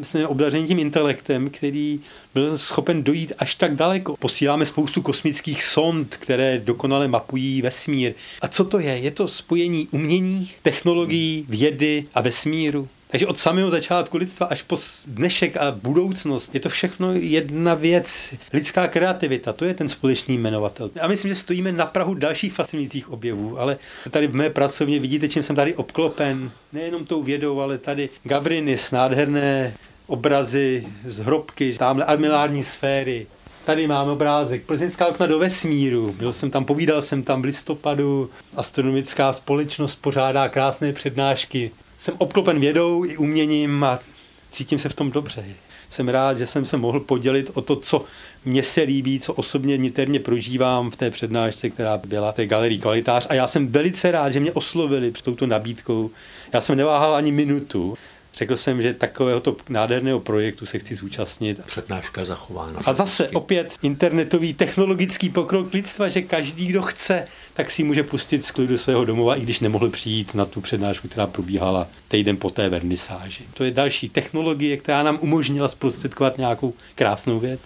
jsme 0.05 0.27
obdařeni 0.27 0.67
tím 0.67 0.79
intelektem, 0.79 1.51
který 1.51 2.01
byl 2.35 2.59
schopen 2.59 3.03
dojít 3.03 3.33
až 3.39 3.55
tak 3.55 3.77
daleko. 3.77 4.17
Posíláme 4.17 4.67
spoustu 4.67 5.03
kosmických 5.03 5.65
sond, 5.65 6.17
které 6.17 6.59
dokonale 6.59 7.09
mapují 7.09 7.63
vesmír. 7.63 8.13
A 8.41 8.49
co 8.49 8.65
to 8.65 8.79
je? 8.79 8.97
Je 8.97 9.11
to 9.11 9.29
spojení 9.29 9.89
umění, 9.91 10.51
technologií, 10.63 11.45
vědy 11.49 12.05
a 12.15 12.21
vesmíru. 12.21 12.89
Takže 13.11 13.27
od 13.27 13.39
samého 13.39 13.71
začátku 13.71 14.17
lidstva 14.17 14.47
až 14.47 14.63
po 14.63 14.77
dnešek 15.07 15.57
a 15.57 15.71
budoucnost 15.83 16.55
je 16.55 16.61
to 16.61 16.69
všechno 16.69 17.13
jedna 17.13 17.75
věc. 17.75 18.35
Lidská 18.53 18.89
kreativita, 18.89 19.53
to 19.53 19.65
je 19.65 19.75
ten 19.75 19.89
společný 19.89 20.39
jmenovatel. 20.39 20.91
A 21.01 21.09
myslím, 21.09 21.29
že 21.29 21.41
stojíme 21.41 21.73
na 21.73 21.87
Prahu 21.87 22.15
dalších 22.15 22.53
fascinujících 22.53 23.11
objevů, 23.11 23.61
ale 23.61 23.79
tady 24.11 24.27
v 24.27 24.35
mé 24.35 24.51
pracovně 24.51 25.01
vidíte, 25.01 25.29
čím 25.29 25.43
jsem 25.43 25.57
tady 25.57 25.75
obklopen. 25.75 26.51
Nejenom 26.73 27.07
tou 27.07 27.23
vědou, 27.23 27.61
ale 27.61 27.79
tady 27.79 28.09
Gavriny, 28.25 28.77
nádherné 28.93 29.75
obrazy 30.09 30.87
z 31.07 31.19
hrobky, 31.19 31.75
tamhle 31.79 32.05
admirální 32.05 32.65
sféry. 32.65 33.27
Tady 33.65 33.87
máme 33.87 34.13
obrázek 34.13 34.63
Plzeňská 34.63 35.07
okna 35.07 35.27
do 35.27 35.39
vesmíru. 35.39 36.13
Byl 36.19 36.33
jsem 36.33 36.51
tam, 36.51 36.65
povídal 36.65 37.03
jsem 37.03 37.23
tam 37.23 37.43
v 37.43 37.45
listopadu. 37.45 38.31
Astronomická 38.57 39.33
společnost 39.33 39.97
pořádá 40.03 40.49
krásné 40.49 40.93
přednášky. 40.93 41.71
Jsem 41.99 42.15
obklopen 42.19 42.61
vědou 42.61 43.05
i 43.05 43.17
uměním 43.17 43.85
a 43.85 43.99
cítím 44.51 44.79
se 44.79 44.89
v 44.89 44.95
tom 44.95 45.11
dobře. 45.11 45.45
Jsem 45.91 46.09
rád, 46.09 46.39
že 46.39 46.47
jsem 46.47 46.65
se 46.65 46.77
mohl 46.77 47.01
podělit 47.01 47.51
o 47.55 47.61
to, 47.61 47.77
co 47.77 48.05
mně 48.45 48.63
se 48.63 48.83
líbí, 48.83 49.21
co 49.21 49.33
osobně 49.33 49.77
niterně 49.77 50.21
prožívám 50.21 50.91
v 50.91 50.97
té 50.97 51.11
přednášce, 51.11 51.71
která 51.71 51.99
byla 51.99 52.33
v 52.33 52.37
té 52.37 52.47
galerii 52.47 52.79
Kvalitář. 52.79 53.27
A 53.31 53.35
já 53.35 53.47
jsem 53.47 53.69
velice 53.69 54.11
rád, 54.11 54.31
že 54.31 54.41
mě 54.41 54.53
oslovili 54.53 55.11
před 55.11 55.25
touto 55.25 55.47
nabídkou. 55.47 56.11
Já 56.53 56.61
jsem 56.61 56.77
neváhal 56.77 57.15
ani 57.15 57.33
minutu 57.33 57.97
Řekl 58.39 58.57
jsem, 58.57 58.83
že 58.83 58.95
takovéhoto 58.95 59.57
nádherného 59.69 60.21
projektu 60.21 60.67
se 60.67 60.79
chci 60.79 60.95
zúčastnit. 60.95 61.61
Přednáška 61.67 62.25
zachována. 62.25 62.81
A 62.85 62.95
zase 62.95 63.29
opět 63.29 63.75
internetový 63.83 64.55
technologický 64.55 65.31
pokrok 65.31 65.75
lidstva, 65.75 66.09
že 66.09 66.23
každý, 66.23 66.67
kdo 66.67 66.83
chce, 66.83 67.29
tak 67.55 67.71
si 67.71 67.85
může 67.85 68.03
pustit 68.03 68.45
z 68.45 68.51
klidu 68.51 68.79
svého 68.79 69.05
domova, 69.05 69.37
i 69.37 69.41
když 69.41 69.61
nemohl 69.61 69.91
přijít 69.91 70.35
na 70.35 70.45
tu 70.45 70.61
přednášku, 70.61 71.09
která 71.09 71.27
probíhala 71.27 71.87
týden 72.09 72.37
po 72.37 72.51
té 72.51 72.69
vernisáži. 72.69 73.45
To 73.55 73.65
je 73.65 73.71
další 73.71 74.09
technologie, 74.09 74.77
která 74.77 75.03
nám 75.03 75.19
umožnila 75.21 75.69
zprostředkovat 75.69 76.39
nějakou 76.39 76.75
krásnou 76.95 77.39
věc. 77.39 77.61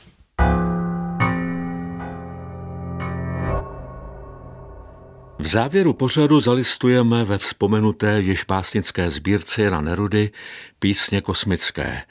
V 5.42 5.46
závěru 5.46 5.92
pořadu 5.92 6.40
zalistujeme 6.40 7.24
ve 7.24 7.38
vzpomenuté 7.38 8.20
již 8.20 8.44
pásnické 8.44 9.10
sbírce 9.10 9.70
na 9.70 9.80
Nerudy 9.80 10.30
písně 10.78 11.20
kosmické. 11.20 12.02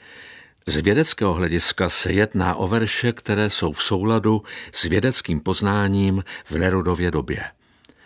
Z 0.66 0.76
vědeckého 0.76 1.34
hlediska 1.34 1.88
se 1.88 2.12
jedná 2.12 2.54
o 2.54 2.68
verše, 2.68 3.12
které 3.12 3.50
jsou 3.50 3.72
v 3.72 3.82
souladu 3.82 4.42
s 4.72 4.82
vědeckým 4.84 5.40
poznáním 5.40 6.24
v 6.44 6.58
Nerudově 6.58 7.10
době. 7.10 7.44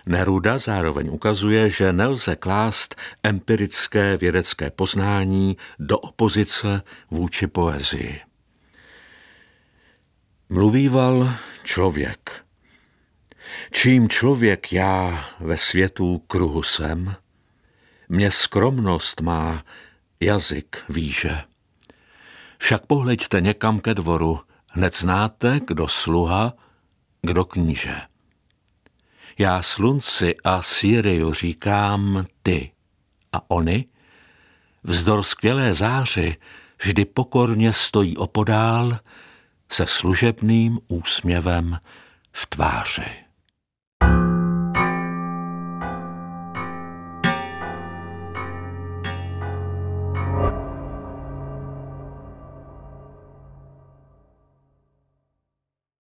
Neruda 0.07 0.59
zároveň 0.59 1.09
ukazuje, 1.12 1.70
že 1.70 1.93
nelze 1.93 2.37
klást 2.37 2.95
empirické 3.22 4.16
vědecké 4.16 4.70
poznání 4.70 5.57
do 5.79 5.99
opozice 5.99 6.83
vůči 7.11 7.47
poezii. 7.47 8.20
Mluvíval 10.49 11.33
člověk– 11.64 12.31
Čím 13.73 14.09
člověk 14.09 14.73
já 14.73 15.25
ve 15.41 15.57
světu 15.57 16.19
kruhu 16.19 16.62
jsem, 16.62 17.17
mě 18.09 18.31
skromnost 18.31 19.21
má 19.21 19.64
jazyk 20.21 20.85
výže. 20.89 21.43
Však 22.59 22.87
pohleďte 22.87 23.41
někam 23.41 23.81
ke 23.81 23.95
dvoru, 23.95 24.41
hned 24.71 24.97
znáte, 24.97 25.61
kdo 25.67 25.89
sluha, 25.89 26.53
kdo 27.23 27.45
kníže. 27.45 28.01
Já 29.39 29.62
slunci 29.62 30.35
a 30.45 30.62
Siriu 30.62 31.33
říkám 31.33 32.25
ty 32.43 32.73
a 33.33 33.51
oni, 33.51 33.85
vzdor 34.85 35.23
skvělé 35.23 35.75
záři, 35.75 36.37
vždy 36.83 37.05
pokorně 37.05 37.73
stojí 37.73 38.17
opodál 38.17 38.99
se 39.69 39.87
služebným 39.87 40.79
úsměvem 40.89 41.79
v 42.33 42.47
tváři. 42.47 43.26